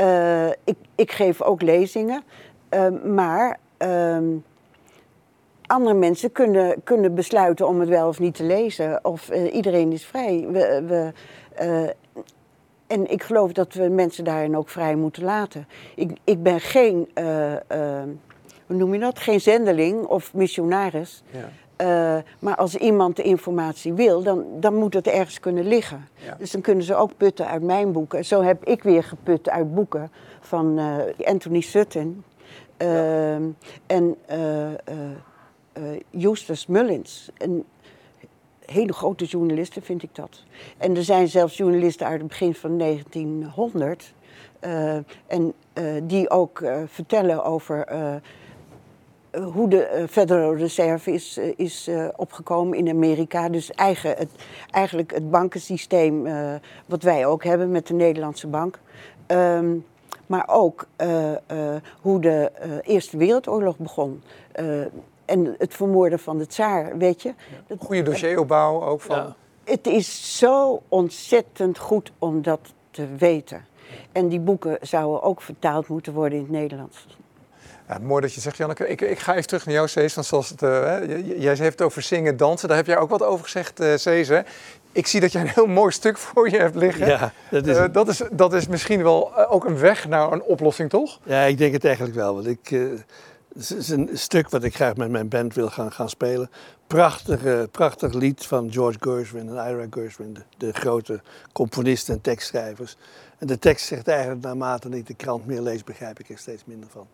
Uh, 0.00 0.48
ik, 0.48 0.76
ik, 0.94 1.12
geef 1.12 1.42
ook 1.42 1.62
lezingen, 1.62 2.22
uh, 2.70 2.88
maar 3.04 3.58
ehm, 3.76 4.24
andere 5.66 5.94
mensen 5.94 6.32
kunnen, 6.32 6.82
kunnen 6.84 7.14
besluiten 7.14 7.68
om 7.68 7.80
het 7.80 7.88
wel 7.88 8.08
of 8.08 8.18
niet 8.18 8.34
te 8.34 8.44
lezen. 8.44 9.04
Of 9.04 9.30
iedereen 9.30 9.92
is 9.92 10.06
vrij. 10.06 10.46
We, 10.50 10.82
we 10.86 11.12
en 12.86 13.10
ik 13.10 13.22
geloof 13.22 13.52
dat 13.52 13.74
we 13.74 13.88
mensen 13.88 14.24
daarin 14.24 14.56
ook 14.56 14.68
vrij 14.68 14.94
moeten 14.94 15.24
laten. 15.24 15.68
Ik, 15.94 16.18
ik 16.24 16.42
ben 16.42 16.60
geen 16.60 17.08
hoe 18.70 18.78
noem 18.78 18.94
je 18.94 19.00
dat? 19.00 19.18
Geen 19.18 19.40
zendeling 19.40 20.04
of 20.04 20.34
missionaris. 20.34 21.22
Ja. 21.30 21.48
Uh, 21.80 22.16
maar 22.38 22.56
als 22.56 22.76
iemand 22.76 23.16
de 23.16 23.22
informatie 23.22 23.92
wil, 23.92 24.22
dan, 24.22 24.44
dan 24.60 24.74
moet 24.74 24.94
het 24.94 25.06
ergens 25.06 25.40
kunnen 25.40 25.66
liggen. 25.66 26.08
Ja. 26.14 26.34
Dus 26.38 26.50
dan 26.50 26.60
kunnen 26.60 26.84
ze 26.84 26.94
ook 26.94 27.16
putten 27.16 27.46
uit 27.46 27.62
mijn 27.62 27.92
boeken. 27.92 28.24
Zo 28.24 28.42
heb 28.42 28.64
ik 28.64 28.82
weer 28.82 29.04
geput 29.04 29.48
uit 29.48 29.74
boeken 29.74 30.10
van 30.40 30.78
uh, 30.78 30.96
Anthony 31.26 31.60
Sutton 31.60 32.24
uh, 32.78 32.88
ja. 32.88 33.38
en 33.86 34.16
Justus 36.10 36.66
Mullins. 36.66 37.30
Een 37.38 37.64
hele 38.64 38.92
grote 38.92 39.24
journalisten 39.24 39.82
vind 39.82 40.02
ik 40.02 40.14
dat. 40.14 40.44
En 40.78 40.96
er 40.96 41.04
zijn 41.04 41.28
zelfs 41.28 41.56
journalisten 41.56 42.06
uit 42.06 42.18
het 42.20 42.28
begin 42.28 42.54
van 42.54 42.78
1900... 42.78 44.14
en 45.26 45.54
die 46.02 46.30
ook 46.30 46.62
vertellen 46.86 47.44
over 47.44 47.84
eh, 47.84 48.14
hoe 49.52 49.68
de 49.68 49.84
eh, 49.84 50.08
Federal 50.08 50.56
Reserve 50.56 51.12
is, 51.12 51.36
eh, 51.36 51.52
is 51.56 51.90
opgekomen 52.16 52.78
in 52.78 52.88
Amerika. 52.88 53.48
Dus 53.48 53.70
eigen, 53.70 54.10
het, 54.16 54.30
eigenlijk 54.70 55.10
het 55.14 55.30
bankensysteem 55.30 56.28
wat 56.86 57.02
wij 57.02 57.26
ook 57.26 57.44
hebben 57.44 57.70
met 57.70 57.86
de 57.86 57.94
Nederlandse 57.94 58.46
bank. 58.46 58.78
Um, 59.26 59.84
maar 60.26 60.48
ook 60.48 60.86
hoe 62.00 62.20
de 62.20 62.50
Eerste 62.82 63.16
Wereldoorlog 63.16 63.78
begon. 63.78 64.22
en 65.24 65.54
het 65.58 65.74
vermoorden 65.74 66.18
van 66.18 66.38
de 66.38 66.46
tsaar, 66.46 66.98
weet 66.98 67.22
je. 67.22 67.34
Ja. 67.66 67.76
Goede 67.78 68.02
dossieropbouw 68.02 68.82
ook 68.82 69.00
van... 69.00 69.16
Ja. 69.16 69.36
Het 69.64 69.86
is 69.86 70.38
zo 70.38 70.82
ontzettend 70.88 71.78
goed 71.78 72.12
om 72.18 72.42
dat 72.42 72.60
te 72.90 73.06
weten. 73.18 73.64
En 74.12 74.28
die 74.28 74.40
boeken 74.40 74.78
zouden 74.80 75.22
ook 75.22 75.40
vertaald 75.40 75.88
moeten 75.88 76.12
worden 76.12 76.38
in 76.38 76.44
het 76.44 76.52
Nederlands. 76.52 77.06
Ja, 77.90 77.98
mooi 78.02 78.20
dat 78.20 78.34
je 78.34 78.40
zegt, 78.40 78.56
Janneke. 78.56 78.88
Ik, 78.88 79.00
ik 79.00 79.18
ga 79.18 79.34
even 79.34 79.46
terug 79.46 79.64
naar 79.64 79.74
jou, 79.74 79.88
Cees. 79.88 80.14
Want 80.14 80.26
zoals 80.26 80.48
het, 80.48 80.62
uh, 80.62 81.40
jij 81.40 81.54
heeft 81.54 81.60
het 81.60 81.82
over 81.82 82.02
zingen, 82.02 82.36
dansen. 82.36 82.68
Daar 82.68 82.76
heb 82.76 82.86
jij 82.86 82.98
ook 82.98 83.10
wat 83.10 83.22
over 83.22 83.44
gezegd, 83.44 83.80
uh, 83.80 83.96
Cees. 83.96 84.28
Hè? 84.28 84.40
Ik 84.92 85.06
zie 85.06 85.20
dat 85.20 85.32
jij 85.32 85.40
een 85.40 85.48
heel 85.48 85.66
mooi 85.80 85.92
stuk 85.92 86.18
voor 86.18 86.50
je 86.50 86.58
hebt 86.58 86.74
liggen. 86.74 87.06
Ja, 87.06 87.32
dat 87.50 87.66
is, 87.66 87.76
uh, 87.76 87.84
dat 87.92 88.08
is, 88.08 88.22
dat 88.32 88.52
is 88.52 88.66
misschien 88.66 89.02
wel 89.02 89.46
ook 89.48 89.64
een 89.64 89.78
weg 89.78 90.08
naar 90.08 90.32
een 90.32 90.42
oplossing, 90.42 90.90
toch? 90.90 91.18
Ja, 91.22 91.42
ik 91.42 91.58
denk 91.58 91.72
het 91.72 91.84
eigenlijk 91.84 92.14
wel. 92.14 92.34
Want 92.34 92.46
ik, 92.46 92.68
het 93.54 93.74
is 93.78 93.88
een 93.88 94.10
stuk 94.12 94.50
wat 94.50 94.64
ik 94.64 94.74
graag 94.74 94.96
met 94.96 95.10
mijn 95.10 95.28
band 95.28 95.54
wil 95.54 95.68
gaan, 95.68 95.92
gaan 95.92 96.08
spelen. 96.08 96.50
Prachtig, 96.86 97.70
prachtig 97.70 98.12
lied 98.12 98.46
van 98.46 98.72
George 98.72 98.98
Gershwin 99.00 99.48
en 99.48 99.70
Ira 99.70 99.86
Gershwin, 99.90 100.34
de, 100.34 100.42
de, 100.56 100.72
grote 100.72 101.20
componisten 101.52 102.14
en 102.14 102.20
tekstschrijvers. 102.20 102.96
En 103.38 103.46
de 103.46 103.58
tekst 103.58 103.86
zegt 103.86 104.08
eigenlijk, 104.08 104.42
naarmate 104.42 104.88
ik 104.88 105.06
de 105.06 105.14
krant 105.14 105.46
meer 105.46 105.60
lees, 105.60 105.84
begrijp 105.84 106.18
ik 106.18 106.28
er 106.28 106.38
steeds 106.38 106.62
minder 106.64 106.88
van. 106.92 107.06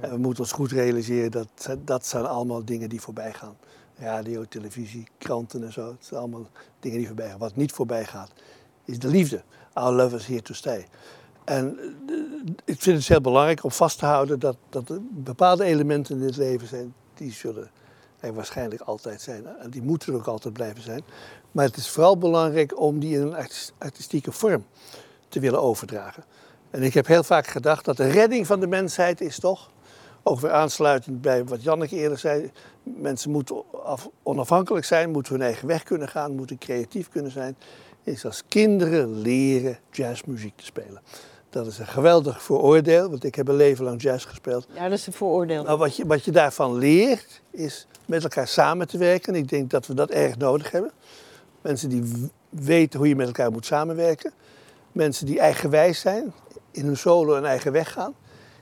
En 0.00 0.10
we 0.10 0.16
moeten 0.16 0.42
ons 0.42 0.52
goed 0.52 0.70
realiseren 0.72 1.30
dat 1.30 1.76
dat 1.84 2.06
zijn 2.06 2.26
allemaal 2.26 2.64
dingen 2.64 2.88
die 2.88 3.00
voorbij 3.00 3.32
gaan. 3.32 3.56
Radio, 3.98 4.44
televisie, 4.48 5.08
kranten 5.18 5.64
en 5.64 5.72
zo. 5.72 5.86
Het 5.86 6.04
zijn 6.04 6.20
allemaal 6.20 6.48
dingen 6.80 6.98
die 6.98 7.06
voorbij 7.06 7.28
gaan. 7.28 7.38
Wat 7.38 7.56
niet 7.56 7.72
voorbij 7.72 8.04
gaat, 8.04 8.30
is 8.84 8.98
de 8.98 9.08
liefde. 9.08 9.42
Our 9.72 9.94
love 9.94 10.16
is 10.16 10.26
here 10.26 10.42
to 10.42 10.54
stay. 10.54 10.86
En 11.44 11.78
eh, 11.78 12.14
ik 12.64 12.80
vind 12.82 12.98
het 12.98 13.08
heel 13.08 13.20
belangrijk 13.20 13.64
om 13.64 13.70
vast 13.70 13.98
te 13.98 14.06
houden 14.06 14.38
dat, 14.38 14.56
dat 14.68 14.88
er 14.88 14.98
bepaalde 15.10 15.64
elementen 15.64 16.16
in 16.16 16.26
het 16.26 16.36
leven 16.36 16.68
zijn, 16.68 16.94
die 17.14 17.32
zullen 17.32 17.70
er 18.20 18.34
waarschijnlijk 18.34 18.80
altijd 18.80 19.20
zijn. 19.20 19.46
En 19.46 19.70
die 19.70 19.82
moeten 19.82 20.12
er 20.12 20.18
ook 20.18 20.26
altijd 20.26 20.54
blijven 20.54 20.82
zijn. 20.82 21.02
Maar 21.52 21.64
het 21.64 21.76
is 21.76 21.88
vooral 21.88 22.18
belangrijk 22.18 22.80
om 22.80 22.98
die 22.98 23.14
in 23.14 23.22
een 23.22 23.46
artistieke 23.78 24.32
vorm 24.32 24.64
te 25.28 25.40
willen 25.40 25.62
overdragen. 25.62 26.24
En 26.70 26.82
ik 26.82 26.94
heb 26.94 27.06
heel 27.06 27.22
vaak 27.22 27.46
gedacht 27.46 27.84
dat 27.84 27.96
de 27.96 28.08
redding 28.08 28.46
van 28.46 28.60
de 28.60 28.66
mensheid 28.66 29.20
is 29.20 29.38
toch 29.38 29.70
ook 30.28 30.40
weer 30.40 30.50
aansluitend 30.50 31.20
bij 31.20 31.44
wat 31.44 31.62
Janneke 31.62 31.96
eerder 31.96 32.18
zei. 32.18 32.50
Mensen 32.82 33.30
moeten 33.30 33.62
onafhankelijk 34.22 34.84
zijn, 34.84 35.10
moeten 35.10 35.32
hun 35.32 35.42
eigen 35.42 35.68
weg 35.68 35.82
kunnen 35.82 36.08
gaan, 36.08 36.34
moeten 36.34 36.58
creatief 36.58 37.08
kunnen 37.08 37.32
zijn. 37.32 37.56
Is 38.02 38.24
als 38.24 38.42
kinderen 38.48 39.20
leren 39.20 39.78
jazzmuziek 39.90 40.56
te 40.56 40.64
spelen. 40.64 41.02
Dat 41.50 41.66
is 41.66 41.78
een 41.78 41.86
geweldig 41.86 42.42
vooroordeel, 42.42 43.10
want 43.10 43.24
ik 43.24 43.34
heb 43.34 43.48
een 43.48 43.56
leven 43.56 43.84
lang 43.84 44.02
jazz 44.02 44.26
gespeeld. 44.26 44.66
Ja, 44.74 44.82
dat 44.88 44.98
is 44.98 45.06
een 45.06 45.12
vooroordeel. 45.12 45.62
Nou, 45.62 45.78
wat, 45.78 45.96
je, 45.96 46.06
wat 46.06 46.24
je 46.24 46.30
daarvan 46.30 46.78
leert, 46.78 47.42
is 47.50 47.86
met 48.04 48.22
elkaar 48.22 48.48
samen 48.48 48.88
te 48.88 48.98
werken. 48.98 49.34
En 49.34 49.40
ik 49.40 49.48
denk 49.48 49.70
dat 49.70 49.86
we 49.86 49.94
dat 49.94 50.10
erg 50.10 50.36
nodig 50.36 50.70
hebben. 50.70 50.92
Mensen 51.60 51.88
die 51.88 52.30
weten 52.48 52.98
hoe 52.98 53.08
je 53.08 53.16
met 53.16 53.26
elkaar 53.26 53.50
moet 53.50 53.66
samenwerken. 53.66 54.32
Mensen 54.92 55.26
die 55.26 55.40
eigenwijs 55.40 56.00
zijn, 56.00 56.32
in 56.70 56.84
hun 56.84 56.96
solo 56.96 57.34
een 57.34 57.44
eigen 57.44 57.72
weg 57.72 57.92
gaan. 57.92 58.14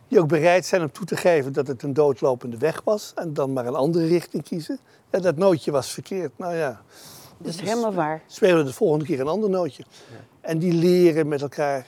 Die 0.08 0.20
ook 0.20 0.28
bereid 0.28 0.66
zijn 0.66 0.82
om 0.82 0.92
toe 0.92 1.06
te 1.06 1.16
geven 1.16 1.52
dat 1.52 1.66
het 1.66 1.82
een 1.82 1.92
doodlopende 1.92 2.58
weg 2.58 2.80
was. 2.84 3.12
En 3.14 3.34
dan 3.34 3.52
maar 3.52 3.66
een 3.66 3.74
andere 3.74 4.06
richting 4.06 4.42
kiezen. 4.42 4.78
En 5.10 5.22
dat 5.22 5.36
nootje 5.36 5.70
was 5.70 5.92
verkeerd. 5.92 6.38
Nou 6.38 6.54
ja. 6.54 6.82
Dat 7.38 7.54
is 7.54 7.60
helemaal 7.60 7.94
waar. 7.94 8.22
Spelen 8.26 8.56
we 8.56 8.64
de 8.64 8.72
volgende 8.72 9.04
keer 9.04 9.20
een 9.20 9.26
ander 9.26 9.50
nootje. 9.50 9.84
En 10.40 10.58
die 10.58 10.72
leren 10.72 11.28
met 11.28 11.42
elkaar 11.42 11.86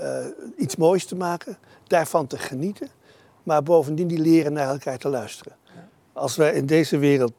uh, 0.00 0.26
iets 0.56 0.76
moois 0.76 1.04
te 1.04 1.16
maken, 1.16 1.58
daarvan 1.86 2.26
te 2.26 2.38
genieten. 2.38 2.88
Maar 3.42 3.62
bovendien 3.62 4.06
die 4.06 4.18
leren 4.18 4.52
naar 4.52 4.68
elkaar 4.68 4.98
te 4.98 5.08
luisteren. 5.08 5.56
Als 6.12 6.36
wij 6.36 6.52
in 6.52 6.66
deze 6.66 6.98
wereld, 6.98 7.32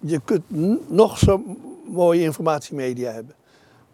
je 0.00 0.20
kunt 0.24 0.44
nog 0.90 1.18
zo 1.18 1.42
mooie 1.84 2.22
informatiemedia 2.22 3.12
hebben. 3.12 3.34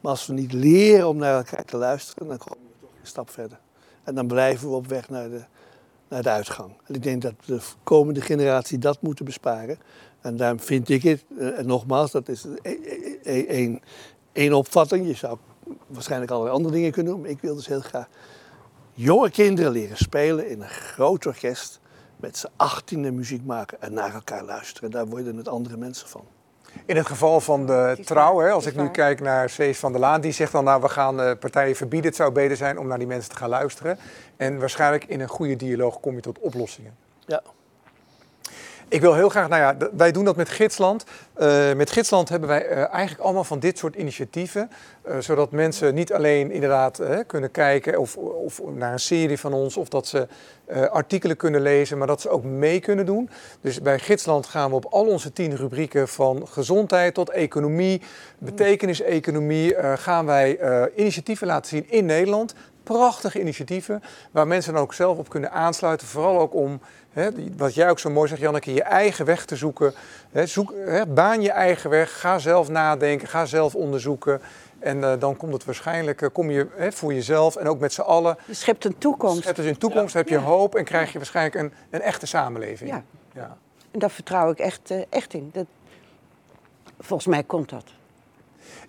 Maar 0.00 0.10
als 0.10 0.26
we 0.26 0.32
niet 0.32 0.52
leren 0.52 1.08
om 1.08 1.16
naar 1.16 1.36
elkaar 1.36 1.64
te 1.64 1.76
luisteren, 1.76 2.28
dan 2.28 2.38
komen 2.38 2.58
we 2.62 2.80
toch 2.80 2.90
een 3.00 3.06
stap 3.06 3.30
verder. 3.30 3.58
En 4.02 4.14
dan 4.14 4.26
blijven 4.26 4.68
we 4.68 4.74
op 4.74 4.86
weg 4.86 5.08
naar 5.08 5.28
de, 5.28 5.44
naar 6.12 6.22
de 6.22 6.30
uitgang. 6.30 6.72
En 6.86 6.94
ik 6.94 7.02
denk 7.02 7.22
dat 7.22 7.34
de 7.44 7.60
komende 7.82 8.20
generatie 8.20 8.78
dat 8.78 9.02
moeten 9.02 9.24
besparen. 9.24 9.78
En 10.20 10.36
daarom 10.36 10.60
vind 10.60 10.88
ik 10.88 11.02
het, 11.02 11.24
eh, 11.38 11.58
en 11.58 11.66
nogmaals, 11.66 12.10
dat 12.10 12.28
is 12.28 12.46
één 14.32 14.52
opvatting. 14.52 15.06
Je 15.06 15.14
zou 15.14 15.38
waarschijnlijk 15.86 16.30
allerlei 16.30 16.56
andere 16.56 16.74
dingen 16.74 16.92
kunnen 16.92 17.12
doen. 17.12 17.20
Maar 17.20 17.30
ik 17.30 17.40
wil 17.40 17.54
dus 17.54 17.66
heel 17.66 17.80
graag 17.80 18.08
jonge 18.92 19.30
kinderen 19.30 19.72
leren 19.72 19.96
spelen 19.96 20.48
in 20.48 20.62
een 20.62 20.68
groot 20.68 21.26
orkest. 21.26 21.80
Met 22.16 22.36
z'n 22.36 22.50
achttiende 22.56 23.10
muziek 23.10 23.44
maken 23.44 23.82
en 23.82 23.92
naar 23.92 24.14
elkaar 24.14 24.44
luisteren. 24.44 24.90
Daar 24.90 25.06
worden 25.06 25.36
het 25.36 25.48
andere 25.48 25.76
mensen 25.76 26.08
van. 26.08 26.24
In 26.86 26.96
het 26.96 27.06
geval 27.06 27.40
van 27.40 27.66
de 27.66 27.98
trouw, 28.04 28.38
hè, 28.38 28.50
als 28.50 28.66
ik 28.66 28.76
nu 28.76 28.90
kijk 28.90 29.20
naar 29.20 29.50
Cees 29.50 29.78
van 29.78 29.92
der 29.92 30.00
Laan, 30.00 30.20
die 30.20 30.32
zegt 30.32 30.52
dan 30.52 30.64
nou 30.64 30.80
we 30.80 30.88
gaan 30.88 31.20
uh, 31.20 31.30
partijen 31.40 31.76
verbieden. 31.76 32.08
Het 32.08 32.16
zou 32.16 32.32
beter 32.32 32.56
zijn 32.56 32.78
om 32.78 32.86
naar 32.86 32.98
die 32.98 33.06
mensen 33.06 33.30
te 33.30 33.36
gaan 33.36 33.48
luisteren. 33.48 33.98
En 34.36 34.58
waarschijnlijk 34.58 35.04
in 35.04 35.20
een 35.20 35.28
goede 35.28 35.56
dialoog 35.56 36.00
kom 36.00 36.14
je 36.14 36.20
tot 36.20 36.38
oplossingen. 36.38 36.96
Ja. 37.26 37.42
Ik 38.92 39.00
wil 39.00 39.14
heel 39.14 39.28
graag, 39.28 39.48
nou 39.48 39.62
ja, 39.62 39.88
wij 39.96 40.12
doen 40.12 40.24
dat 40.24 40.36
met 40.36 40.48
Gidsland. 40.48 41.04
Uh, 41.38 41.72
met 41.72 41.90
Gidsland 41.90 42.28
hebben 42.28 42.48
wij 42.48 42.70
uh, 42.70 42.76
eigenlijk 42.76 43.20
allemaal 43.20 43.44
van 43.44 43.58
dit 43.58 43.78
soort 43.78 43.94
initiatieven. 43.94 44.70
Uh, 45.08 45.18
zodat 45.18 45.50
mensen 45.50 45.94
niet 45.94 46.12
alleen 46.12 46.50
inderdaad 46.50 47.00
kunnen 47.26 47.50
kijken 47.50 47.98
of, 47.98 48.16
of, 48.16 48.60
naar 48.74 48.92
een 48.92 49.00
serie 49.00 49.38
van 49.38 49.52
ons, 49.52 49.76
of 49.76 49.88
dat 49.88 50.06
ze 50.06 50.26
artikelen 50.90 51.36
kunnen 51.36 51.60
lezen, 51.60 51.98
maar 51.98 52.06
dat 52.06 52.20
ze 52.20 52.28
ook 52.28 52.44
mee 52.44 52.80
kunnen 52.80 53.06
doen. 53.06 53.30
Dus 53.60 53.82
bij 53.82 53.98
Gidsland 53.98 54.46
gaan 54.46 54.70
we 54.70 54.76
op 54.76 54.84
al 54.84 55.06
onze 55.06 55.32
tien 55.32 55.56
rubrieken 55.56 56.08
van 56.08 56.48
gezondheid 56.48 57.14
tot 57.14 57.30
economie, 57.30 58.02
betekeniseconomie, 58.38 59.74
gaan 59.96 60.26
wij 60.26 60.58
initiatieven 60.96 61.46
laten 61.46 61.68
zien 61.68 61.90
in 61.90 62.06
Nederland. 62.06 62.54
Prachtige 62.82 63.40
initiatieven 63.40 64.02
waar 64.30 64.46
mensen 64.46 64.72
dan 64.72 64.82
ook 64.82 64.94
zelf 64.94 65.18
op 65.18 65.28
kunnen 65.28 65.50
aansluiten. 65.50 66.06
Vooral 66.06 66.38
ook 66.38 66.54
om 66.54 66.80
wat 67.56 67.74
jij 67.74 67.90
ook 67.90 67.98
zo 67.98 68.10
mooi 68.10 68.28
zegt, 68.28 68.40
Janneke, 68.40 68.74
je 68.74 68.82
eigen 68.82 69.24
weg 69.24 69.44
te 69.44 69.56
zoeken. 69.56 69.94
zoek, 70.44 70.74
baan 71.08 71.42
je 71.42 71.50
eigen 71.50 71.90
weg, 71.90 72.20
ga 72.20 72.38
zelf 72.38 72.68
nadenken, 72.68 73.28
ga 73.28 73.44
zelf 73.44 73.74
onderzoeken. 73.74 74.40
En 74.82 74.98
uh, 74.98 75.12
dan 75.18 75.36
komt 75.36 75.52
het 75.52 75.64
waarschijnlijk, 75.64 76.20
uh, 76.20 76.28
kom 76.32 76.50
je 76.50 76.90
voor 76.90 77.14
jezelf 77.14 77.56
en 77.56 77.68
ook 77.68 77.78
met 77.78 77.92
z'n 77.92 78.00
allen. 78.00 78.36
Je 78.46 78.54
schept 78.54 78.84
een 78.84 78.98
toekomst. 78.98 79.42
Schept 79.42 79.56
dus 79.56 79.66
een 79.66 79.78
toekomst, 79.78 80.12
ja. 80.12 80.18
heb 80.18 80.28
je 80.28 80.38
hoop 80.38 80.74
en 80.74 80.84
krijg 80.84 81.12
je 81.12 81.18
waarschijnlijk 81.18 81.54
een, 81.54 81.72
een 81.90 82.00
echte 82.00 82.26
samenleving. 82.26 82.90
Ja. 82.90 83.02
ja. 83.34 83.56
En 83.90 83.98
daar 83.98 84.10
vertrouw 84.10 84.50
ik 84.50 84.58
echt, 84.58 84.90
uh, 84.90 85.02
echt 85.08 85.34
in. 85.34 85.50
Dat, 85.52 85.66
volgens 86.98 87.28
mij 87.28 87.42
komt 87.42 87.68
dat. 87.68 87.84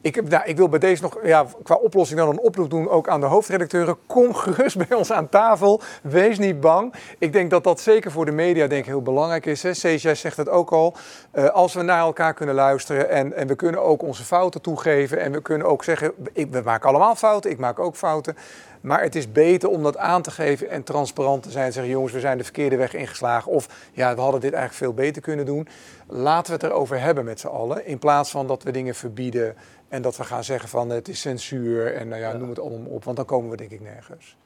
Ik, 0.03 0.29
nou, 0.29 0.43
ik 0.45 0.57
wil 0.57 0.69
bij 0.69 0.79
deze 0.79 1.01
nog 1.01 1.17
ja, 1.23 1.45
qua 1.63 1.75
oplossing 1.75 2.19
dan 2.19 2.29
een 2.29 2.39
oproep 2.39 2.69
doen, 2.69 2.89
ook 2.89 3.07
aan 3.07 3.19
de 3.19 3.25
hoofdredacteuren. 3.25 3.97
Kom 4.07 4.33
gerust 4.33 4.77
bij 4.87 4.97
ons 4.97 5.11
aan 5.11 5.29
tafel. 5.29 5.81
Wees 6.01 6.37
niet 6.37 6.59
bang. 6.59 6.93
Ik 7.17 7.33
denk 7.33 7.49
dat 7.49 7.63
dat 7.63 7.79
zeker 7.79 8.11
voor 8.11 8.25
de 8.25 8.31
media 8.31 8.67
denk 8.67 8.81
ik, 8.81 8.87
heel 8.87 9.01
belangrijk 9.01 9.45
is. 9.45 9.61
Jij 9.81 10.15
zegt 10.15 10.37
het 10.37 10.49
ook 10.49 10.71
al. 10.71 10.95
Uh, 11.33 11.49
als 11.49 11.73
we 11.73 11.81
naar 11.81 11.99
elkaar 11.99 12.33
kunnen 12.33 12.55
luisteren 12.55 13.09
en, 13.09 13.33
en 13.33 13.47
we 13.47 13.55
kunnen 13.55 13.83
ook 13.83 14.01
onze 14.01 14.23
fouten 14.23 14.61
toegeven. 14.61 15.19
En 15.19 15.31
we 15.31 15.41
kunnen 15.41 15.67
ook 15.67 15.83
zeggen, 15.83 16.13
ik, 16.33 16.51
we 16.51 16.61
maken 16.65 16.89
allemaal 16.89 17.15
fouten, 17.15 17.51
ik 17.51 17.57
maak 17.57 17.79
ook 17.79 17.95
fouten. 17.95 18.35
Maar 18.84 19.02
het 19.02 19.15
is 19.15 19.32
beter 19.32 19.69
om 19.69 19.84
dat 19.84 19.98
aan 19.98 20.22
te 20.22 20.32
geven 20.32 20.69
en 20.69 20.84
transparant 20.84 21.43
te 21.43 21.52
zijn. 21.52 21.72
Zeggen 21.72 21.91
jongens, 21.91 22.13
we 22.13 22.19
zijn 22.19 22.38
de 22.38 22.43
verkeerde 22.43 22.76
weg 22.76 22.93
ingeslagen. 22.93 23.52
Of 23.52 23.89
ja, 23.91 24.15
we 24.15 24.22
hadden 24.22 24.41
dit 24.41 24.54
eigenlijk 24.54 24.84
veel 24.84 25.04
beter 25.04 25.22
kunnen 25.22 25.46
doen. 25.46 25.67
Laten 26.08 26.54
we 26.54 26.63
het 26.63 26.72
erover 26.72 27.00
hebben 27.00 27.26
met 27.26 27.39
z'n 27.39 27.48
allen. 27.48 27.86
In 27.86 28.00
plaats 28.00 28.32
van 28.32 28.48
dat 28.48 28.63
we 28.63 28.72
dingen 28.72 28.96
verbieden 28.96 29.56
en 29.88 30.02
dat 30.02 30.17
we 30.17 30.24
gaan 30.24 30.43
zeggen 30.43 30.69
van 30.69 30.89
het 30.89 31.08
is 31.08 31.22
censuur 31.22 31.96
en 31.96 32.08
nou 32.08 32.22
ja, 32.22 32.34
noem 32.34 32.50
het 32.50 32.60
allemaal 32.60 32.89
op. 32.91 33.04
Want 33.04 33.17
dan 33.17 33.26
komen 33.26 33.50
we 33.50 33.58
denk 33.58 33.72
ik 33.72 33.82
nergens. 33.82 34.38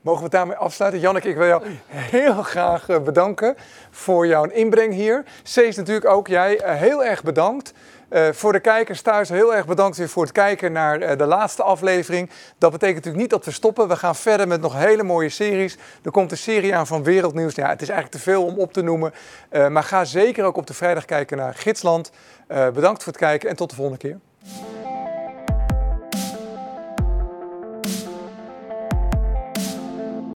Mogen 0.00 0.20
we 0.20 0.26
het 0.26 0.36
daarmee 0.36 0.56
afsluiten? 0.56 1.00
Janneke, 1.00 1.28
ik 1.28 1.36
wil 1.36 1.46
jou 1.46 1.62
heel 1.86 2.42
graag 2.42 2.88
eh, 2.88 3.00
bedanken 3.00 3.54
voor 3.90 4.26
jouw 4.26 4.44
inbreng 4.44 4.92
hier. 4.92 5.24
Cees 5.42 5.76
natuurlijk 5.76 6.06
ook, 6.06 6.28
jij 6.28 6.60
eh, 6.60 6.76
heel 6.76 7.04
erg 7.04 7.22
bedankt. 7.22 7.72
Uh, 8.12 8.28
voor 8.32 8.52
de 8.52 8.60
kijkers 8.60 9.00
thuis 9.00 9.28
heel 9.28 9.54
erg 9.54 9.66
bedankt 9.66 9.96
weer 9.96 10.08
voor 10.08 10.22
het 10.22 10.32
kijken 10.32 10.72
naar 10.72 11.02
uh, 11.02 11.16
de 11.16 11.26
laatste 11.26 11.62
aflevering. 11.62 12.30
Dat 12.58 12.70
betekent 12.70 12.96
natuurlijk 12.96 13.22
niet 13.22 13.30
dat 13.30 13.44
we 13.44 13.50
stoppen. 13.50 13.88
We 13.88 13.96
gaan 13.96 14.16
verder 14.16 14.48
met 14.48 14.60
nog 14.60 14.74
hele 14.74 15.02
mooie 15.02 15.28
series. 15.28 15.76
Er 16.02 16.10
komt 16.10 16.30
een 16.30 16.36
serie 16.36 16.74
aan 16.76 16.86
van 16.86 17.02
Wereldnieuws. 17.02 17.54
Ja, 17.54 17.68
het 17.68 17.82
is 17.82 17.88
eigenlijk 17.88 18.22
te 18.22 18.30
veel 18.30 18.44
om 18.44 18.58
op 18.58 18.72
te 18.72 18.82
noemen. 18.82 19.12
Uh, 19.50 19.68
maar 19.68 19.84
ga 19.84 20.04
zeker 20.04 20.44
ook 20.44 20.56
op 20.56 20.66
de 20.66 20.74
vrijdag 20.74 21.04
kijken 21.04 21.36
naar 21.36 21.54
Gidsland. 21.54 22.10
bedankt 22.46 23.02
voor 23.02 23.12
het 23.12 23.22
kijken 23.22 23.48
en 23.48 23.56
tot 23.56 23.70
de 23.70 23.76
volgende 23.76 23.98
keer. 23.98 24.18